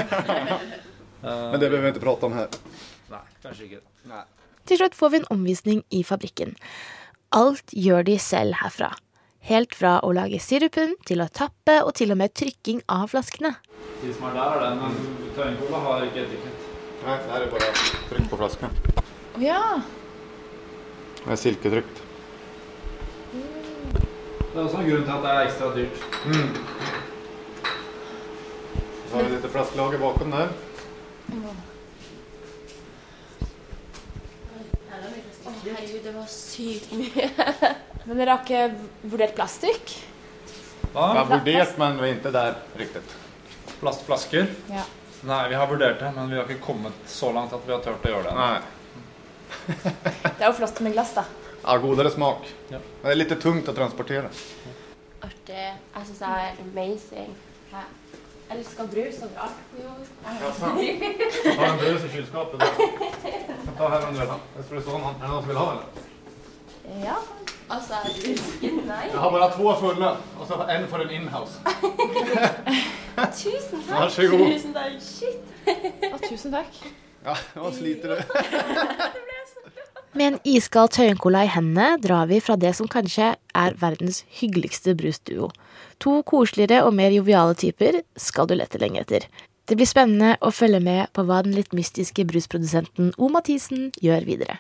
Men 1.23 1.61
det 1.61 1.69
behöver 1.69 1.83
vi 1.83 1.89
inte 1.89 2.01
prata 2.01 2.27
om 2.27 2.33
här. 2.33 2.49
Nei, 3.11 3.21
kanskje 3.43 3.65
ikke. 3.65 3.81
Nej. 4.03 4.25
Til 4.67 4.79
slutt 4.79 4.95
får 4.95 5.11
vi 5.11 5.17
en 5.21 5.29
omvisning 5.31 5.83
i 5.91 6.03
fabrikken. 6.05 6.57
Alt 7.31 7.73
gjør 7.73 8.03
de 8.03 8.19
selv 8.19 8.55
herfra. 8.63 8.95
Helt 9.41 9.75
fra 9.75 9.99
å 10.05 10.13
lage 10.13 10.41
sirupen 10.43 10.97
til 11.09 11.23
å 11.25 11.29
tappe 11.29 11.79
og 11.85 11.95
til 11.97 12.13
og 12.13 12.19
med 12.21 12.35
trykking 12.37 12.83
av 12.89 13.09
flaskene. 13.13 13.55
De 14.03 14.13
som 14.15 14.27
er 14.29 14.37
der, 14.37 14.65
er 14.65 14.77
den, 14.81 14.99
Tøyenkola 15.37 15.81
har 15.87 16.05
ikke 16.09 16.25
etikett. 16.27 16.69
Nei, 17.05 17.17
det 17.25 17.39
er 17.39 17.49
bare 17.53 17.71
trykk 18.11 18.29
på 18.33 18.41
flaskene. 18.41 18.71
Oh, 19.37 19.43
ja. 19.45 19.63
Det 21.25 21.35
er 21.35 21.41
silketrykt. 21.41 22.03
Det 24.51 24.59
er 24.59 24.65
også 24.65 24.81
en 24.81 24.89
grunn 24.89 25.05
til 25.07 25.15
at 25.15 25.23
det 25.25 25.31
er 25.31 25.47
ekstra 25.47 25.71
dyrt. 25.77 25.97
Så 29.11 29.17
har 29.17 29.27
vi 29.27 29.35
dette 29.35 29.51
flaskelaget 29.53 30.01
bakom 30.03 30.33
der. 30.35 30.49
Herregud, 35.65 36.01
det 36.05 36.15
var 36.15 36.27
sykt 36.31 36.93
mye. 36.99 37.29
Men 38.09 38.17
dere 38.17 38.35
har 38.35 38.43
ikke 38.43 39.11
vurdert 39.13 39.37
plastikk? 39.37 39.93
Jag 40.91 41.01
har 41.01 41.29
vurdert, 41.31 41.77
men 41.79 42.01
vi 42.01 42.09
er 42.09 42.17
ikke 42.17 42.33
der 42.35 42.57
riktig. 42.81 43.03
Plastflasker? 43.79 44.49
Ja. 44.73 44.83
Nei, 45.29 45.43
vi 45.53 45.59
har 45.61 45.69
vurdert 45.71 46.01
det, 46.01 46.09
men 46.17 46.31
vi 46.33 46.39
har 46.41 46.49
ikke 46.49 46.65
kommet 46.65 46.97
så 47.07 47.31
langt 47.37 47.53
at 47.55 47.63
vi 47.67 47.75
har 47.75 47.83
turt 47.85 48.07
å 48.09 48.11
gjøre 48.11 48.25
det. 48.27 48.33
Nej. 48.35 48.80
Det 50.39 50.43
er 50.43 50.49
jo 50.49 50.57
flott 50.57 50.81
med 50.85 50.93
glass, 50.97 51.15
da. 51.19 51.25
Ja, 51.61 51.77
godere 51.83 52.11
smak. 52.11 52.47
Ja. 52.73 52.79
Men 52.79 53.09
det 53.09 53.15
er 53.15 53.21
litt 53.21 53.35
tungt 53.43 53.69
å 53.69 53.75
transportere. 53.77 54.31
Artig. 55.21 55.65
Jeg 55.95 56.07
syns 56.09 56.23
det 56.23 56.31
er 56.37 56.63
amazing. 56.65 57.35
Jeg 57.71 58.57
elsker 58.57 58.89
brus 58.91 59.19
overalt. 59.27 59.59
Jeg 59.77 61.59
har 61.59 61.67
en 61.69 61.83
brus 61.83 62.07
i 62.07 62.13
kjøleskapet. 62.15 62.65
Ta 63.77 63.91
her 63.93 64.07
om 64.09 64.17
du 64.17 64.23
Er 64.25 64.33
ha. 64.33 64.39
Espresson, 64.63 65.05
Er 65.05 65.21
det 65.21 65.29
noen 65.29 65.45
som 65.45 65.53
vil 65.53 65.61
ha 65.61 65.67
eller? 65.75 66.09
Ja. 67.05 67.19
Altså, 67.71 67.95
Nei. 68.89 69.05
Jeg 69.13 69.19
har 69.23 69.31
bare 69.31 69.51
to 69.55 69.75
fulle, 69.79 70.09
og 70.41 70.47
så 70.49 70.57
en 70.75 70.89
for 70.91 71.05
en 71.05 71.11
inhouse. 71.15 71.61
Tusen 73.37 73.85
takk. 73.87 74.01
Varsågod. 74.01 74.47
Tusen 74.49 74.75
takk. 74.75 74.97
Shit. 75.05 75.55
Å, 76.11 76.19
tusen 76.25 76.57
takk. 76.57 76.81
Ja, 77.23 77.37
nå 77.55 77.71
sliter 77.77 78.17
du? 78.17 78.23
Med 80.13 80.27
en 80.27 80.39
iskald 80.43 80.91
Tøyencola 80.91 81.45
i 81.47 81.51
hendene 81.55 81.95
drar 82.03 82.27
vi 82.27 82.41
fra 82.43 82.57
det 82.59 82.73
som 82.75 82.89
kanskje 82.91 83.29
er 83.55 83.77
verdens 83.79 84.25
hyggeligste 84.41 84.97
brusduo. 84.99 85.53
To 86.03 86.17
koseligere 86.27 86.83
og 86.83 86.97
mer 86.99 87.15
joviale 87.15 87.55
typer 87.55 88.01
skal 88.19 88.51
du 88.51 88.57
lette 88.59 88.81
lenge 88.83 89.05
etter. 89.05 89.29
Det 89.71 89.79
blir 89.79 89.87
spennende 89.87 90.35
å 90.43 90.51
følge 90.51 90.81
med 90.83 91.13
på 91.15 91.23
hva 91.29 91.45
den 91.47 91.55
litt 91.55 91.71
mystiske 91.77 92.25
brusprodusenten 92.27 93.13
O. 93.19 93.31
Mathisen 93.31 93.93
gjør 94.03 94.27
videre. 94.27 94.59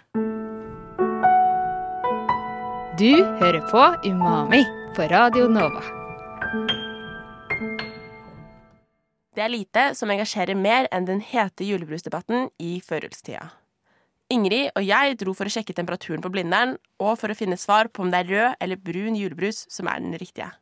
Du 3.01 3.11
hører 3.41 3.65
på 3.73 3.87
Umami 4.07 4.63
på 4.95 5.09
Radio 5.11 5.49
Nova. 5.51 5.83
Det 9.35 9.43
er 9.43 9.51
lite 9.51 9.89
som 9.99 10.11
engasjerer 10.15 10.55
mer 10.55 10.87
enn 10.95 11.11
den 11.11 11.25
hete 11.25 11.67
julebrusdebatten 11.67 12.53
i 12.63 12.77
førjulstida. 12.87 13.49
Ingrid 14.31 14.71
og 14.79 14.85
jeg 14.87 15.16
dro 15.19 15.33
for 15.35 15.51
å 15.51 15.51
sjekke 15.51 15.75
temperaturen 15.75 16.23
på 16.23 16.31
Blindern, 16.31 16.77
og 17.03 17.16
for 17.19 17.33
å 17.33 17.35
finne 17.35 17.59
svar 17.59 17.88
på 17.90 18.05
om 18.05 18.12
det 18.12 18.21
er 18.21 18.29
rød 18.31 18.61
eller 18.62 18.79
brun 18.79 19.16
julebrus 19.19 19.64
som 19.73 19.90
er 19.90 19.99
den 19.99 20.14
riktige. 20.21 20.53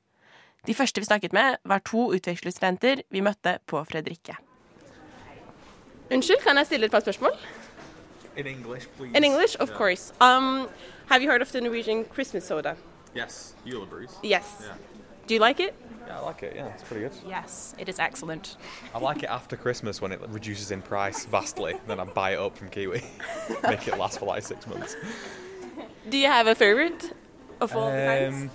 De 0.64 0.74
første 0.74 1.00
vi 1.00 1.09
snakket 1.09 1.37
med, 1.37 1.59
var 1.68 1.85
to 1.85 2.09
utvekslingsstudenter 2.16 3.04
vi 3.12 3.20
møtte 3.24 3.59
på 3.68 3.83
Fredrikke. 3.88 4.38
Unnskyld, 6.09 6.40
kan 6.40 6.57
jeg 6.57 6.70
stille 6.70 6.88
et 6.88 6.94
par 6.96 7.04
spørsmål? 7.04 7.37
In 8.40 8.46
English, 8.46 8.88
please. 8.96 9.12
In 9.16 9.24
English, 9.24 9.57
of 9.61 9.74
course. 9.76 10.12
Um, 10.20 10.68
have 11.11 11.22
you 11.22 11.28
heard 11.28 11.42
of 11.42 11.52
the 11.52 11.61
Norwegian 11.61 12.07
Christmas 12.14 12.48
soda? 12.48 12.74
Yes, 13.14 13.54
Julebrus. 13.66 14.16
Yes. 14.24 14.44
Yeah. 14.62 14.76
Do 15.28 15.35
you 15.35 15.40
like 15.40 15.61
it? 15.61 15.74
Yeah, 16.09 16.18
I 16.18 16.23
like 16.25 16.42
it. 16.42 16.57
Yeah, 16.57 16.66
it's 16.68 16.83
pretty 16.83 17.03
good. 17.03 17.12
Yes, 17.29 17.75
it 17.79 17.88
is 17.88 17.99
excellent. 17.99 18.57
I 18.94 18.99
like 18.99 19.23
it 19.23 19.29
after 19.29 19.57
Christmas 19.57 20.01
when 20.01 20.11
it 20.12 20.21
reduces 20.29 20.71
in 20.71 20.81
price 20.81 21.27
vastly. 21.27 21.75
then 21.87 22.01
I 22.01 22.05
buy 22.05 22.31
it 22.33 22.38
up 22.38 22.57
from 22.57 22.71
Kiwi, 22.71 23.03
make 23.62 23.87
it 23.87 23.99
last 23.99 24.18
for 24.18 24.25
like 24.27 24.42
six 24.42 24.66
months. 24.66 24.97
Do 26.09 26.16
you 26.16 26.27
have 26.29 26.47
a 26.47 26.55
favorite 26.55 27.12
of 27.61 27.77
all 27.77 27.90
the 27.90 28.07
kinds? 28.07 28.35
Um, 28.42 28.51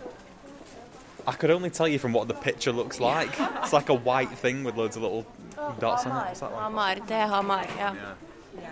I 1.28 1.34
could 1.34 1.52
only 1.52 1.70
tell 1.70 1.88
you 1.88 2.00
from 2.00 2.12
what 2.12 2.28
the 2.28 2.34
picture 2.34 2.72
looks 2.72 3.00
like. 3.00 3.30
It's 3.40 3.72
like 3.72 3.90
a 3.90 3.94
white 3.94 4.32
thing 4.32 4.64
with 4.64 4.76
loads 4.76 4.96
of 4.98 5.04
little 5.04 5.26
dots 5.80 6.06
on 6.06 6.12
it. 6.12 6.26
What's 6.28 6.40
that 6.40 6.52
like? 6.52 6.64
Hamar. 6.64 6.96
Det 6.96 7.12
er 7.14 7.28
Hamar, 7.28 7.66
ja. 7.78 7.94
Yeah, 8.60 8.70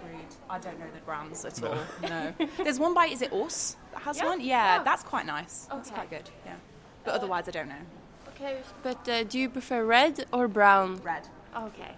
agreed. 0.00 0.26
I 0.50 0.58
don't 0.58 0.78
know 0.80 0.86
the 0.94 1.00
brands 1.04 1.44
at 1.44 1.62
all. 1.62 1.76
No. 2.02 2.32
There's 2.64 2.80
one 2.80 2.94
by, 2.94 3.06
is 3.06 3.22
it 3.22 3.32
Us 3.32 3.76
that 3.92 4.02
has 4.02 4.22
one? 4.22 4.40
Yeah, 4.40 4.82
that's 4.82 5.02
quite 5.04 5.26
nice. 5.26 5.66
That's 5.70 5.88
Okay. 5.90 5.96
quite 5.96 6.10
good. 6.10 6.30
Yeah. 6.46 6.54
But 7.04 7.14
otherwise, 7.14 7.48
I 7.48 7.52
don't 7.52 7.68
know. 7.68 7.84
Okay, 8.38 8.56
but 8.84 9.08
uh, 9.08 9.24
do 9.24 9.38
you 9.38 9.48
prefer 9.48 9.84
red 9.84 10.24
or 10.32 10.46
brown? 10.48 11.00
Red. 11.04 11.26
Okay. 11.56 11.94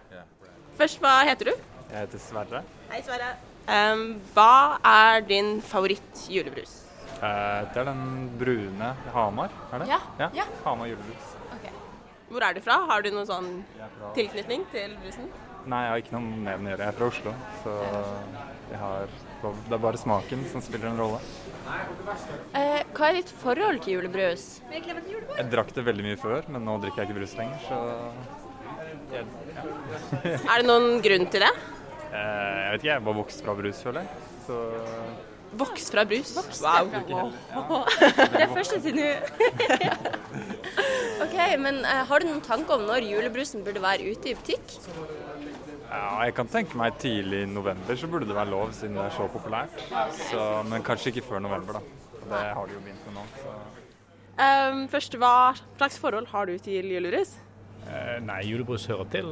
Først, 0.78 1.00
hva 1.02 1.18
heter 1.28 1.50
du? 1.50 1.56
Jeg 1.90 1.98
heter 2.06 2.18
Sverre. 2.22 2.62
Hei, 2.90 3.02
Sverre. 3.04 3.34
Um, 3.68 4.14
hva 4.32 4.78
er 4.88 5.20
din 5.28 5.58
favoritt-julebrus? 5.60 6.78
Eh, 7.20 7.66
det 7.74 7.82
er 7.82 7.84
den 7.90 8.30
brune 8.40 8.94
Hamar, 9.12 9.52
er 9.74 9.82
det? 9.82 9.88
Ja, 9.92 9.98
ja. 10.38 10.46
Hamar 10.64 10.88
julebrus. 10.88 11.36
Hvor 12.30 12.46
er 12.46 12.54
du 12.56 12.60
fra? 12.64 12.78
Har 12.88 13.02
du 13.02 13.10
noen 13.10 13.26
sånn 13.28 13.48
fra- 13.76 14.12
tilknytning 14.16 14.62
til 14.72 14.94
brusen? 15.02 15.28
Nei, 15.68 15.80
jeg 15.84 15.90
har 15.92 16.02
ikke 16.04 16.14
noe 16.14 16.22
med 16.46 16.52
den 16.56 16.68
å 16.68 16.70
gjøre. 16.72 16.86
Jeg 16.86 16.94
er 16.94 16.96
fra 16.96 17.08
Oslo, 17.10 17.32
så 17.64 17.74
jeg 18.70 18.78
har, 18.80 19.10
det 19.42 19.74
er 19.76 19.82
bare 19.82 19.98
smaken 20.00 20.44
som 20.52 20.62
spiller 20.64 20.88
en 20.94 21.00
rolle. 21.02 21.18
Eh, 22.56 22.82
hva 22.96 23.08
er 23.10 23.18
ditt 23.20 23.30
forhold 23.42 23.80
til 23.84 23.96
julebrus? 23.98 24.44
Jeg 24.72 25.46
drakk 25.52 25.72
det 25.76 25.84
veldig 25.86 26.04
mye 26.08 26.18
før, 26.20 26.46
men 26.50 26.64
nå 26.66 26.76
drikker 26.82 27.02
jeg 27.04 27.10
ikke 27.10 27.18
brus 27.20 27.34
lenger, 27.38 27.58
så 27.68 27.78
jeg, 29.10 29.24
ja. 29.56 29.64
Er 30.54 30.62
det 30.62 30.66
noen 30.68 31.00
grunn 31.04 31.26
til 31.30 31.44
det? 31.46 31.50
Eh, 32.10 32.16
Jeg 32.20 32.70
vet 32.72 32.80
ikke, 32.84 32.92
jeg 32.94 33.04
bare 33.08 33.18
vokst 33.20 33.44
fra 33.46 33.54
brus, 33.58 33.82
føler 33.86 34.06
jeg. 34.06 34.30
Så 34.46 34.60
Vokst 35.60 35.90
fra 35.90 36.04
brus? 36.06 36.30
Vokst 36.36 36.62
Wow. 36.62 36.90
Det 38.36 38.42
er 38.44 38.52
første 38.54 38.78
til 38.84 38.94
nå. 39.00 39.08
OK, 41.24 41.36
men 41.58 41.80
eh, 41.82 42.02
har 42.06 42.22
du 42.22 42.28
noen 42.30 42.42
tanker 42.46 42.76
om 42.78 42.84
når 42.86 43.02
julebrusen 43.08 43.64
burde 43.66 43.82
være 43.82 44.12
ute 44.14 44.30
i 44.30 44.36
butikk? 44.38 44.76
Ja, 45.90 46.22
jeg 46.24 46.34
kan 46.36 46.50
tenke 46.50 46.78
meg 46.78 46.96
tidlig 47.02 47.42
i 47.44 47.50
november 47.50 47.98
så 47.98 48.08
burde 48.10 48.28
det 48.28 48.36
være 48.36 48.52
lov, 48.52 48.72
siden 48.76 48.96
det 48.98 49.04
er 49.08 49.16
så 49.16 49.26
populært. 49.32 49.82
Så, 50.20 50.46
men 50.70 50.86
kanskje 50.86 51.10
ikke 51.12 51.26
før 51.26 51.42
november, 51.42 51.80
da. 51.80 52.16
Det 52.30 52.42
har 52.54 52.70
de 52.70 52.76
jo 52.76 52.82
begynt 52.84 53.06
med 53.08 53.16
nå. 53.18 53.24
Så. 53.42 53.54
Um, 54.40 54.84
først, 54.88 55.16
hva 55.20 55.34
slags 55.58 55.98
forhold 56.00 56.30
har 56.30 56.46
du 56.46 56.54
til 56.62 56.86
julebrus? 56.94 57.34
Uh, 57.82 58.16
nei, 58.22 58.38
julebrus 58.46 58.86
hører 58.88 59.08
til 59.12 59.28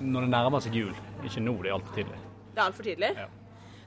når 0.00 0.26
det 0.26 0.30
nærmer 0.32 0.62
seg 0.64 0.78
jul. 0.78 0.94
Ikke 1.26 1.42
nå, 1.42 1.56
det 1.64 1.72
er 1.72 1.76
altfor 1.76 1.98
tidlig. 1.98 2.20
Det 2.54 2.62
er 2.62 2.66
altfor 2.68 2.86
tidlig. 2.86 3.12
Ja. 3.18 3.28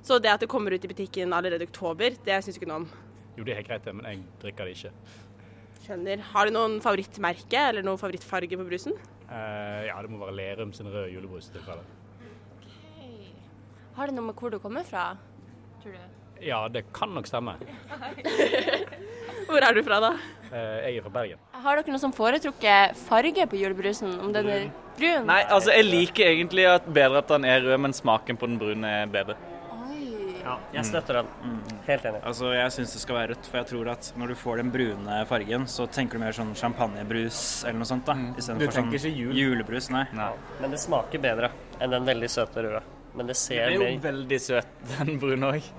Så 0.03 0.19
det 0.19 0.33
at 0.33 0.43
det 0.43 0.51
kommer 0.51 0.75
ut 0.75 0.83
i 0.83 0.91
butikken 0.91 1.33
allerede 1.33 1.63
i 1.63 1.69
oktober, 1.71 2.17
det 2.25 2.39
syns 2.43 2.57
du 2.57 2.61
ikke 2.61 2.71
noe 2.73 2.81
om? 2.83 2.89
Jo, 3.37 3.45
det 3.45 3.53
er 3.53 3.61
helt 3.61 3.69
greit, 3.71 3.85
det, 3.87 3.95
men 3.95 4.09
jeg 4.09 4.19
drikker 4.43 4.67
det 4.67 4.75
ikke. 4.75 4.91
Skjønner. 5.83 6.23
Har 6.33 6.47
du 6.47 6.55
noen 6.55 6.77
favorittmerke 6.83 7.63
eller 7.69 7.85
noen 7.87 7.99
favorittfarge 8.01 8.59
på 8.59 8.67
brusen? 8.67 8.99
Eh, 9.29 9.85
ja, 9.87 9.97
det 10.01 10.11
må 10.11 10.19
være 10.25 10.35
Lerum 10.37 10.73
sin 10.73 10.89
røde 10.91 11.11
julebrus. 11.13 11.49
i 11.49 11.57
tilfelle. 11.57 11.83
Har 13.95 14.09
det 14.09 14.15
noe 14.17 14.25
med 14.31 14.35
hvor 14.39 14.49
du 14.49 14.59
kommer 14.59 14.83
fra? 14.83 15.13
Tror 15.83 15.93
du? 15.93 16.21
Ja, 16.43 16.67
det 16.67 16.85
kan 16.93 17.13
nok 17.13 17.27
stemme. 17.29 17.53
Hvor 19.47 19.63
er 19.63 19.75
du 19.75 19.83
fra, 19.85 19.99
da? 20.01 20.09
Uh, 20.49 20.79
jeg 20.81 20.97
er 20.97 21.03
fra 21.05 21.11
Bergen. 21.13 21.39
Har 21.63 21.77
dere 21.77 21.93
noe 21.93 22.01
som 22.01 22.13
foretrukket 22.15 22.97
farge 23.05 23.45
på 23.47 23.59
julebrusen? 23.59 24.15
Om 24.23 24.33
den 24.35 24.49
er 24.49 24.65
brun? 24.97 25.27
Nei, 25.29 25.41
altså 25.45 25.75
jeg 25.75 25.87
liker 25.87 26.31
egentlig 26.31 26.65
at 26.71 26.87
bedre 26.87 27.21
at 27.21 27.31
den 27.31 27.45
er 27.47 27.63
rød, 27.63 27.77
men 27.85 27.95
smaken 27.95 28.39
på 28.39 28.49
den 28.49 28.57
brune 28.59 28.93
er 29.03 29.11
bedre. 29.13 29.37
Ja, 30.43 30.57
jeg 30.75 30.83
støtter 30.85 31.21
den. 31.21 31.27
Helt 31.87 32.03
enig. 32.09 32.19
Altså, 32.27 32.49
Jeg 32.53 32.71
syns 32.75 32.93
det 32.93 33.01
skal 33.01 33.15
være 33.15 33.29
rødt, 33.31 33.45
for 33.47 33.57
jeg 33.61 33.67
tror 33.69 33.89
at 33.93 34.09
når 34.19 34.27
du 34.33 34.35
får 34.35 34.57
den 34.59 34.71
brune 34.73 35.19
fargen, 35.29 35.67
så 35.71 35.85
tenker 35.87 36.19
du 36.19 36.23
mer 36.25 36.35
sånn 36.35 36.51
champagnebrus 36.59 37.63
eller 37.63 37.79
noe 37.79 37.87
sånt. 37.87 38.05
da. 38.05 38.13
Du 38.13 38.41
Istedenfor 38.41 38.75
sånn 38.75 38.91
ikke 38.91 39.13
jul? 39.15 39.31
julebrus, 39.39 39.87
nei. 39.93 40.03
Men 40.59 40.69
det 40.75 40.79
smaker 40.83 41.23
bedre 41.23 41.51
enn 41.79 41.95
den 41.95 42.05
veldig 42.05 42.29
søte 42.29 42.65
røde. 42.65 42.83
Men 43.15 43.27
det 43.29 43.35
ser 43.37 43.69
Den 43.69 43.81
er 43.81 43.91
jo 43.93 43.99
mer 43.99 44.11
veldig 44.11 44.39
søt, 44.41 44.67
den 44.97 45.19
brune 45.21 45.51
òg. 45.53 45.71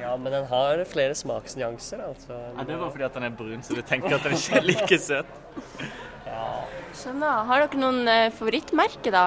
Ja, 0.00 0.16
men 0.16 0.32
den 0.32 0.46
har 0.48 0.80
flere 0.88 1.12
smaksnyanser, 1.18 2.00
altså. 2.06 2.38
Ja, 2.56 2.64
det 2.64 2.78
var 2.80 2.90
fordi 2.94 3.04
at 3.04 3.12
den 3.18 3.24
er 3.28 3.34
brun, 3.36 3.60
så 3.62 3.74
du 3.76 3.82
tenker 3.82 4.14
at 4.16 4.22
den 4.24 4.32
ikke 4.38 4.56
er 4.56 4.64
like 4.70 4.98
søt. 4.98 5.26
Skjønner. 6.96 7.44
Har 7.48 7.64
dere 7.64 7.80
noen 7.80 8.08
eh, 8.08 8.30
favorittmerke, 8.36 9.12
da? 9.12 9.26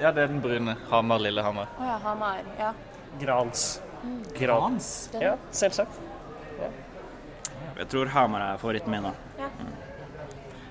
Ja, 0.00 0.12
det 0.14 0.22
er 0.24 0.32
den 0.32 0.40
brune. 0.40 0.76
Hamar, 0.90 1.20
Lillehammer. 1.24 1.68
Å 1.80 1.86
ja, 1.90 1.98
Hamar. 2.04 2.40
Ja. 2.60 2.72
Grans. 3.20 3.66
Mm. 4.02 4.20
Grans? 4.38 4.88
Ja, 5.20 5.36
selvsagt. 5.52 6.00
Jeg 7.78 7.86
tror 7.92 8.10
Hamar 8.10 8.42
er 8.42 8.58
favoritten 8.58 8.90
min, 8.90 9.06
da. 9.06 9.44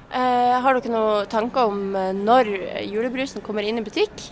Eh, 0.08 0.56
har 0.63 0.78
dere 0.78 0.92
noen 0.92 1.28
tanker 1.32 1.70
om 1.72 1.96
eh, 1.96 2.13
når 2.16 2.50
julebrusen 2.88 3.44
kommer 3.44 3.63
inn 3.68 3.80
i 3.80 3.84
butikk? 3.84 4.30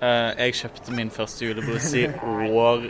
Eh, 0.00 0.30
jeg 0.38 0.56
kjøpte 0.60 0.94
min 0.96 1.12
første 1.12 1.48
julebrus 1.48 1.90
i 1.96 2.06
år 2.08 2.86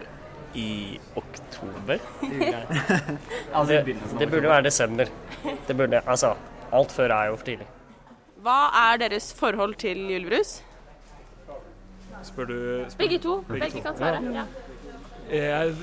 i 0.58 0.98
oktober. 1.18 2.02
det, 3.70 3.80
det 4.18 4.28
burde 4.30 4.50
være 4.50 4.66
desember. 4.66 5.10
Det 5.42 5.76
burde, 5.76 6.02
altså, 6.06 6.34
alt 6.74 6.94
før 6.94 7.14
er 7.14 7.30
jo 7.30 7.38
for 7.38 7.50
tidlig. 7.50 7.66
Hva 8.44 8.58
er 8.90 9.02
deres 9.06 9.30
forhold 9.34 9.74
til 9.80 10.06
julebrus? 10.10 10.58
Spør 12.24 12.44
du 12.44 12.58
spør, 12.88 12.98
Begge 12.98 13.18
to. 13.18 13.40
Begge 13.48 13.82
kan 13.84 13.96
svare. 13.96 14.20
Ja. 14.34 14.44
Jeg, 15.30 15.74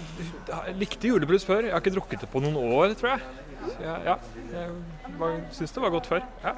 likte 0.77 1.09
julebrus 1.09 1.45
før. 1.47 1.65
Jeg 1.67 1.73
har 1.73 1.81
ikke 1.81 1.95
drukket 1.95 2.25
det 2.25 2.29
på 2.31 2.41
noen 2.43 2.57
år, 2.61 2.93
tror 2.99 3.15
jeg. 3.15 3.47
Så 3.61 3.77
jeg 3.85 4.05
ja, 4.07 4.15
jeg 4.53 5.41
syns 5.53 5.73
det 5.75 5.83
var 5.83 5.93
godt 5.93 6.09
før. 6.09 6.25
Ja. 6.43 6.55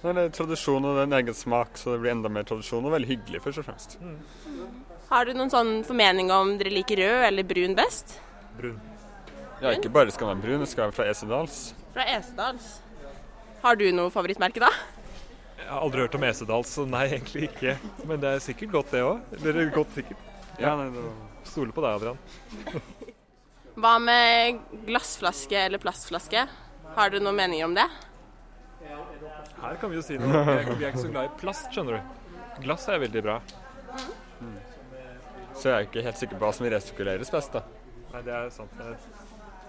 Så 0.00 0.10
er 0.10 0.18
det 0.18 0.26
tradisjon 0.36 0.84
og 0.86 0.98
en 1.02 1.16
egen 1.16 1.36
smak, 1.36 1.78
så 1.80 1.94
det 1.94 2.02
blir 2.02 2.12
enda 2.12 2.30
mer 2.32 2.44
tradisjon 2.48 2.84
og 2.84 2.92
veldig 2.92 3.08
hyggelig, 3.10 3.40
først 3.44 3.62
og 3.62 3.68
fremst. 3.68 3.96
Har 5.08 5.26
du 5.26 5.32
noen 5.36 5.52
sånn 5.52 5.72
formening 5.86 6.32
om 6.34 6.56
dere 6.60 6.74
liker 6.74 7.00
rød 7.00 7.28
eller 7.30 7.46
brun 7.48 7.76
best? 7.78 8.18
Brun. 8.58 8.76
Ja, 9.62 9.72
ikke 9.72 9.92
bare 9.92 10.12
skal 10.12 10.32
være 10.32 10.42
brun, 10.42 10.60
det 10.60 10.68
skal 10.68 10.88
være 10.88 10.96
fra 10.98 11.06
Esedals. 11.08 11.60
Fra 11.94 12.04
Esedals. 12.12 12.66
Har 13.62 13.78
du 13.80 13.86
noe 13.96 14.12
favorittmerke, 14.12 14.60
da? 14.60 14.70
Jeg 15.56 15.70
har 15.70 15.80
aldri 15.80 16.04
hørt 16.04 16.18
om 16.18 16.26
Esedals, 16.28 16.74
så 16.76 16.84
nei, 16.86 17.06
egentlig 17.08 17.48
ikke. 17.48 17.78
Men 18.04 18.20
det 18.22 18.34
er 18.34 18.44
sikkert 18.44 18.74
godt, 18.76 18.92
det 18.92 19.06
òg. 19.06 19.38
Eller 19.40 19.72
godt 19.74 19.96
sikkert. 19.96 20.20
Ja, 20.60 20.76
nei, 20.76 20.90
det 20.92 21.06
Stoler 21.56 21.72
på 21.72 21.80
deg, 21.80 21.94
Adrian. 21.96 22.18
Hva 23.80 23.94
med 23.96 24.58
glassflaske 24.84 25.56
eller 25.56 25.80
plastflaske? 25.80 26.42
Har 26.96 27.12
du 27.12 27.16
noen 27.16 27.38
meninger 27.38 27.64
om 27.64 27.76
det? 27.76 27.86
Her 29.62 29.78
kan 29.80 29.88
vi 29.88 29.96
jo 29.96 30.02
si 30.04 30.18
noe. 30.20 30.42
Vi 30.44 30.52
er, 30.52 30.68
er 30.74 30.90
ikke 30.90 31.06
så 31.06 31.12
glad 31.14 31.30
i 31.30 31.32
plast, 31.40 31.70
skjønner 31.72 31.96
du. 31.96 32.26
Glass 32.66 32.84
er 32.92 33.00
veldig 33.00 33.22
bra. 33.24 33.38
Så 35.56 35.70
jeg 35.70 35.72
er 35.72 35.88
ikke 35.88 36.04
helt 36.04 36.20
sikker 36.20 36.36
på 36.36 36.44
hva 36.44 36.52
som 36.58 36.68
resirkuleres 36.76 37.32
best, 37.32 37.56
da. 37.56 37.64
Nei, 38.12 38.22
det 38.28 38.36
er 38.36 38.52
sant. 38.52 38.76
Jeg 38.76 39.00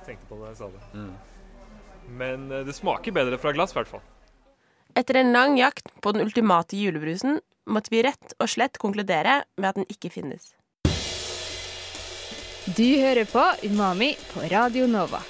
tenkte 0.09 0.27
på 0.27 0.41
det 0.41 0.43
da 0.43 0.51
jeg 0.51 0.59
sa 0.59 0.69
det. 0.75 1.07
Men 2.19 2.49
eh, 2.51 2.67
det 2.67 2.75
smaker 2.75 3.15
bedre 3.15 3.39
fra 3.39 3.55
glass, 3.55 3.71
i 3.71 3.79
hvert 3.79 3.95
fall. 3.95 4.03
Etter 4.99 5.21
en 5.23 5.31
lang 5.31 5.55
jakt 5.55 5.95
på 6.03 6.11
den 6.11 6.27
ultimate 6.27 6.75
julebrusen 6.75 7.39
måtte 7.71 7.95
vi 7.95 8.03
rett 8.03 8.35
og 8.43 8.51
slett 8.51 8.75
konkludere 8.83 9.45
med 9.55 9.71
at 9.71 9.79
den 9.79 9.87
ikke 9.91 10.11
finnes. 10.11 10.51
Du 12.75 12.83
hører 12.99 13.23
på 13.23 13.39
Umami 13.63 14.09
på 14.33 14.41
Radio 14.51 14.87
Nova. 14.91 15.21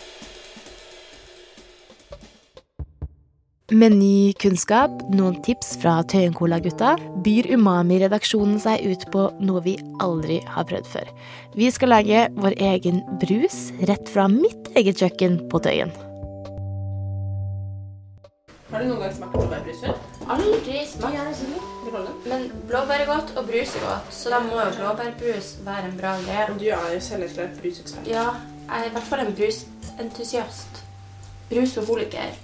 Med 3.69 3.93
ny 3.93 4.31
kunnskap, 4.41 5.03
noen 5.13 5.37
tips 5.45 5.75
fra 5.77 5.99
Tøyencola-gutta, 6.09 6.95
byr 7.21 7.51
Umami-redaksjonen 7.53 8.57
seg 8.63 8.87
ut 8.89 9.05
på 9.13 9.27
noe 9.37 9.61
vi 9.67 9.75
aldri 10.01 10.39
har 10.49 10.65
prøvd 10.65 10.89
før. 10.95 11.13
Vi 11.53 11.69
skal 11.69 11.93
lage 11.93 12.25
vår 12.41 12.57
egen 12.71 13.03
brus 13.21 13.67
rett 13.85 14.09
fra 14.09 14.25
mitt 14.33 14.73
eget 14.73 15.05
kjøkken 15.05 15.43
på 15.53 15.61
Tøyen. 15.61 15.93
Har 18.73 18.81
du 18.81 18.89
noen 18.95 19.05
gang 19.05 19.17
smakt 19.21 19.37
blåbærbrus 19.37 19.85
før? 19.85 20.05
Aldri 20.25 20.85
smakt. 20.89 21.66
Men 22.27 22.49
blåbær 22.67 23.03
er 23.03 23.07
godt, 23.09 23.33
og 23.37 23.47
brus 23.47 23.75
er 23.77 23.85
godt, 23.85 24.11
så 24.13 24.33
da 24.33 24.41
må 24.43 24.57
jo 24.59 24.67
blåbærbrus 24.79 25.53
være 25.65 25.91
en 25.91 25.97
bra 25.99 26.15
greie. 26.25 26.47
Du 26.59 26.65
er 26.67 26.93
jo 26.95 26.99
selverklært 27.03 27.55
brusekspert. 27.61 28.09
Ja, 28.09 28.27
jeg 28.67 28.83
er 28.83 28.89
i 28.89 28.93
hvert 28.95 29.07
fall 29.07 29.23
en 29.23 29.33
brusentusiast. 29.37 30.83
Brusfoholiker. 31.47 32.35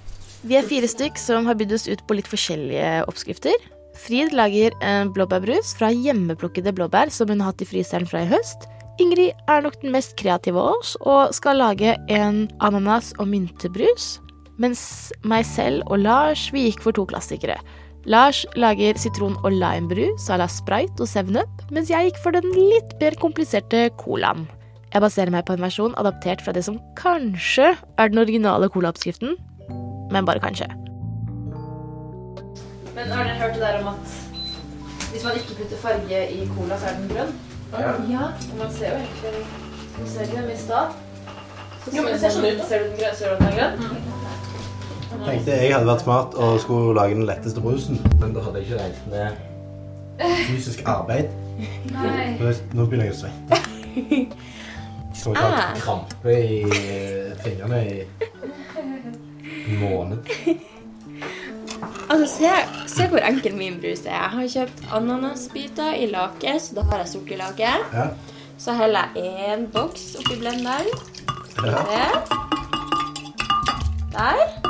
Vi 0.44 0.56
er 0.60 0.68
fire 0.68 0.88
stykk 0.92 1.20
som 1.20 1.48
har 1.48 1.56
bydd 1.60 1.76
oss 1.76 1.88
ut 1.88 2.04
på 2.08 2.16
litt 2.18 2.28
forskjellige 2.32 3.04
oppskrifter. 3.08 3.70
Frid 4.04 4.34
lager 4.36 4.74
en 4.84 5.12
blåbærbrus 5.14 5.76
fra 5.78 5.92
hjemmeplukkede 5.94 6.74
blåbær 6.76 7.12
som 7.14 7.30
hun 7.30 7.44
har 7.44 7.54
hatt 7.54 7.64
i 7.64 7.68
fryseren 7.70 8.08
fra 8.10 8.24
i 8.24 8.32
høst. 8.32 8.68
Ingrid 9.02 9.32
er 9.50 9.64
nok 9.66 9.80
den 9.82 9.94
mest 9.94 10.18
kreative 10.20 10.60
av 10.60 10.78
oss 10.78 10.98
og 11.02 11.34
skal 11.36 11.62
lage 11.62 11.96
en 12.12 12.44
ananas- 12.62 13.14
og 13.20 13.30
myntebrus. 13.32 14.18
Mens 14.62 14.84
meg 15.26 15.48
selv 15.50 15.88
og 15.90 16.04
Lars 16.04 16.50
vi 16.54 16.68
gikk 16.68 16.84
for 16.86 16.96
to 16.96 17.08
klassikere. 17.10 17.58
Lars 18.06 18.46
lager 18.60 18.98
sitron- 19.00 19.38
og 19.46 19.52
limebrus 19.52 20.30
à 20.30 20.38
la 20.38 20.48
Sprite 20.48 21.00
og 21.00 21.08
7up, 21.08 21.72
mens 21.72 21.90
jeg 21.90 22.10
gikk 22.10 22.18
for 22.24 22.36
den 22.36 22.50
litt 22.52 22.92
mer 23.00 23.16
kompliserte 23.16 23.90
colaen. 23.98 24.44
Jeg 24.94 25.02
baserer 25.02 25.32
meg 25.32 25.46
på 25.48 25.56
en 25.56 25.64
versjon 25.64 25.96
adaptert 25.98 26.44
fra 26.44 26.52
det 26.52 26.66
som 26.66 26.82
kanskje 27.00 27.78
er 27.98 28.12
den 28.12 28.20
originale 28.20 28.68
colaoppskriften, 28.70 29.38
men 30.12 30.28
bare 30.28 30.44
kanskje. 30.44 30.68
Men 32.94 33.08
har 33.08 33.24
dere 33.24 33.40
hørt 33.40 33.56
det 33.56 33.64
der 33.64 33.80
om 33.80 33.88
at 33.96 34.20
hvis 35.14 35.24
man 35.24 35.40
ikke 35.40 35.56
putter 35.62 35.78
farge 35.78 36.20
i 36.34 36.44
cola, 36.58 36.78
så 36.78 36.92
er 36.92 37.00
den 37.00 37.10
grønn? 37.10 37.34
Ja. 37.72 37.96
ja. 38.12 38.28
Og 38.52 38.58
man 38.60 38.74
ser 38.74 38.92
jo 38.92 38.96
egentlig 39.00 39.46
Man 40.00 40.08
ser 40.10 40.22
ikke 40.22 40.42
dem 40.42 40.50
i 40.50 40.58
stad. 40.58 40.94
Så 41.86 41.96
Jo, 41.96 42.02
men 42.04 42.14
det 42.14 42.20
ser 42.22 42.32
sånn 42.34 42.46
ut. 42.50 42.62
Ser 42.68 42.84
du 42.84 42.86
den 42.90 42.98
grønne? 42.98 43.16
Ser 43.18 43.30
du 43.30 43.34
at 43.34 43.40
den 43.40 43.48
er 43.48 43.58
grønn? 43.60 44.23
Tenkte 45.26 45.52
jeg 45.58 45.74
hadde 45.74 45.88
vært 45.88 46.02
smart 46.04 46.34
og 46.36 46.60
skulle 46.64 46.96
lage 46.98 47.16
den 47.16 47.26
letteste 47.30 47.62
brusen, 47.62 48.00
men 48.20 48.34
da 48.36 48.42
hadde 48.46 48.62
jeg 48.62 48.68
ikke 48.68 48.80
regnet 48.82 49.08
med 49.12 49.28
fysisk 50.48 50.84
arbeid. 50.86 51.30
Nei. 51.94 52.54
Nå 52.74 52.86
begynner 52.86 53.06
jeg 53.10 53.14
å 53.14 53.22
svette. 53.24 53.56
Så 55.14 55.30
jeg 55.34 55.38
har 55.38 55.54
Ah. 55.54 55.76
krampe 55.78 56.34
i 56.34 56.64
fingrene 57.44 57.80
i 57.86 58.04
en 59.70 59.80
måned. 59.80 60.18
Altså, 62.10 62.28
se, 62.38 62.50
se 62.88 63.08
hvor 63.12 63.20
enkel 63.28 63.56
min 63.56 63.78
brus 63.82 64.02
er. 64.06 64.12
Jeg 64.12 64.30
har 64.36 64.48
kjøpt 64.56 64.84
ananasbiter 64.94 65.94
i 66.00 66.06
lake, 66.12 66.56
så 66.60 66.76
da 66.76 66.82
har 66.90 66.98
jeg 67.04 67.08
sukkerlake. 67.14 67.70
Ja. 67.94 68.08
Så 68.58 68.74
heller 68.78 69.12
jeg 69.16 69.48
én 69.54 69.68
boks 69.74 70.16
oppi 70.20 70.40
blenderen. 70.40 70.88
Ja. 71.64 72.08
Der. 74.14 74.63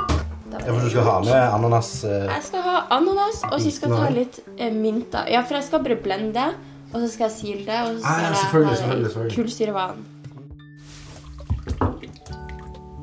Ja, 0.64 0.72
for 0.72 0.80
du 0.80 0.90
skal 0.90 1.04
ha 1.04 1.16
med 1.26 1.42
ananas 1.54 1.90
eh, 2.08 2.24
Jeg 2.30 2.44
skal 2.48 2.62
ha 2.64 2.76
ananas, 2.96 3.42
og 3.50 3.58
så 3.60 3.72
skal 3.74 3.92
jeg 3.92 4.00
ta 4.00 4.10
litt 4.16 4.38
eh, 4.58 4.72
mynter. 4.72 5.28
Ja, 5.32 5.42
for 5.44 5.58
jeg 5.60 5.66
skal 5.68 5.84
bare 5.84 5.98
blende, 6.00 6.46
og 6.94 6.98
så 7.04 7.08
skal 7.12 7.28
jeg 7.28 7.36
sile 7.36 7.64
det, 7.68 7.80
og 7.84 8.00
så 8.00 8.06
Ah, 8.08 8.22
ja, 8.24 8.34
selvfølgelig, 8.42 8.72
jeg 8.72 8.80
ha 8.88 8.94
selvfølgelig. 9.04 9.36
kullsyrevann. 9.36 10.00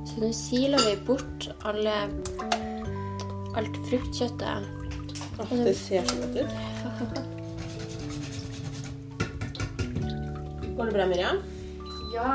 Så 0.08 0.14
nå 0.22 0.30
siler 0.36 0.80
vi 0.88 0.94
bort 1.06 1.50
alle 1.68 1.94
alt 3.60 3.76
fruktkjøttet. 3.90 4.64
det 5.50 5.76
ser 5.76 6.02
så 6.08 6.16
godt 6.16 6.36
ut. 6.40 6.50
Går 10.76 10.84
det 10.84 10.94
bra, 10.94 11.06
Miriam? 11.06 11.36
Ja. 12.14 12.32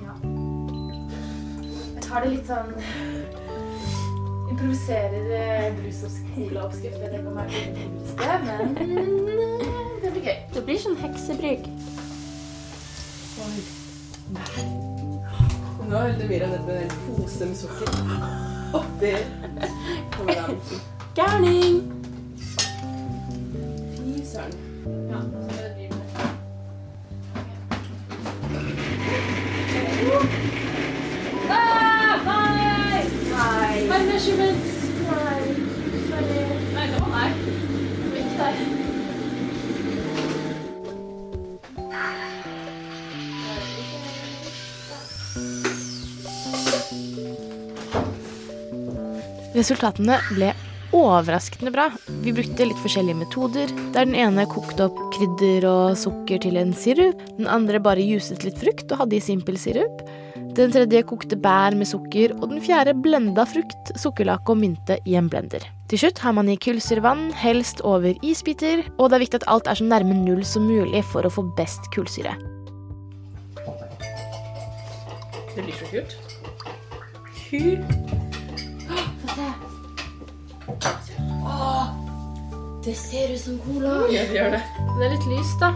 ja. 0.00 0.14
Jeg 1.94 2.02
tar 2.08 2.24
det 2.24 2.30
litt 2.38 2.48
sånn 2.48 2.72
Improviserer 4.54 5.66
eh, 5.66 5.72
brus- 5.76 6.04
og 6.04 6.10
colaoppskrift. 6.34 6.94
Vet 7.00 7.12
ikke 7.12 7.28
om 7.28 7.38
jeg 7.38 7.48
det 7.50 7.86
modigste, 7.90 8.26
men 8.46 8.76
det 10.02 10.10
blir 10.12 10.22
gøy. 10.28 10.36
Det 10.54 10.62
blir 10.68 10.78
sånn 10.78 10.98
heksebrygg. 11.00 11.64
Nå 15.88 15.98
heller 16.04 16.30
Mira 16.30 16.46
ned 16.52 16.62
med 16.68 16.84
en 16.84 16.94
pose 17.08 17.48
med 17.50 17.58
sukker. 17.58 17.90
oppi. 18.78 19.10
Kommer. 20.14 20.54
Gærning! 21.18 21.82
Fy 23.98 24.22
søren. 24.30 24.54
Ja, 25.10 25.18
Resultatene 49.64 50.18
ble 50.34 50.50
overraskende 50.92 51.70
bra. 51.72 51.86
Vi 52.20 52.34
brukte 52.36 52.66
litt 52.68 52.80
forskjellige 52.82 53.16
metoder, 53.16 53.70
der 53.94 54.04
den 54.04 54.12
ene 54.12 54.44
kokte 54.50 54.90
opp 54.90 54.98
krydder 55.14 55.64
og 55.70 55.94
sukker 55.96 56.42
til 56.44 56.58
en 56.60 56.74
sirup, 56.76 57.22
den 57.38 57.48
andre 57.48 57.80
bare 57.80 58.04
juset 58.04 58.44
litt 58.44 58.58
frukt 58.60 58.92
og 58.92 59.00
hadde 59.00 59.16
i 59.16 59.22
simpel 59.24 59.56
sirup, 59.56 60.02
den 60.58 60.74
tredje 60.74 61.00
kokte 61.08 61.38
bær 61.40 61.72
med 61.80 61.88
sukker, 61.88 62.34
og 62.42 62.52
den 62.52 62.60
fjerde 62.60 62.92
blenda 63.06 63.46
frukt, 63.48 63.94
sukkerlake 63.96 64.52
og 64.52 64.60
mynte 64.60 64.98
i 65.08 65.16
en 65.16 65.32
blender. 65.32 65.64
Til 65.88 66.04
slutt 66.04 66.20
har 66.20 66.36
man 66.36 66.52
i 66.52 66.58
kullsyrevann, 66.60 67.30
helst 67.40 67.80
over 67.88 68.20
isbiter, 68.20 68.84
og 68.98 69.08
det 69.08 69.16
er 69.16 69.24
viktig 69.24 69.40
at 69.40 69.48
alt 69.54 69.72
er 69.72 69.80
så 69.80 69.88
nærme 69.88 70.18
null 70.26 70.44
som 70.44 70.68
mulig 70.68 71.00
for 71.08 71.24
å 71.24 71.32
få 71.32 71.48
best 71.56 71.88
kullsyre. 71.96 72.36
Det 75.56 75.64
blir 75.64 75.80
så 75.80 75.88
kult. 75.88 76.16
Hu. 77.48 78.33
Se. 79.34 79.52
Åh, 81.44 81.86
det 82.84 82.94
ser 82.94 83.34
ut 83.34 83.40
som 83.40 83.58
cola. 83.58 83.88
Ja, 84.10 84.22
det 84.22 84.34
gjør 84.34 84.50
det. 84.50 84.62
Det 84.98 85.06
er 85.06 85.10
litt 85.10 85.26
lyst, 85.26 85.60
da. 85.60 85.70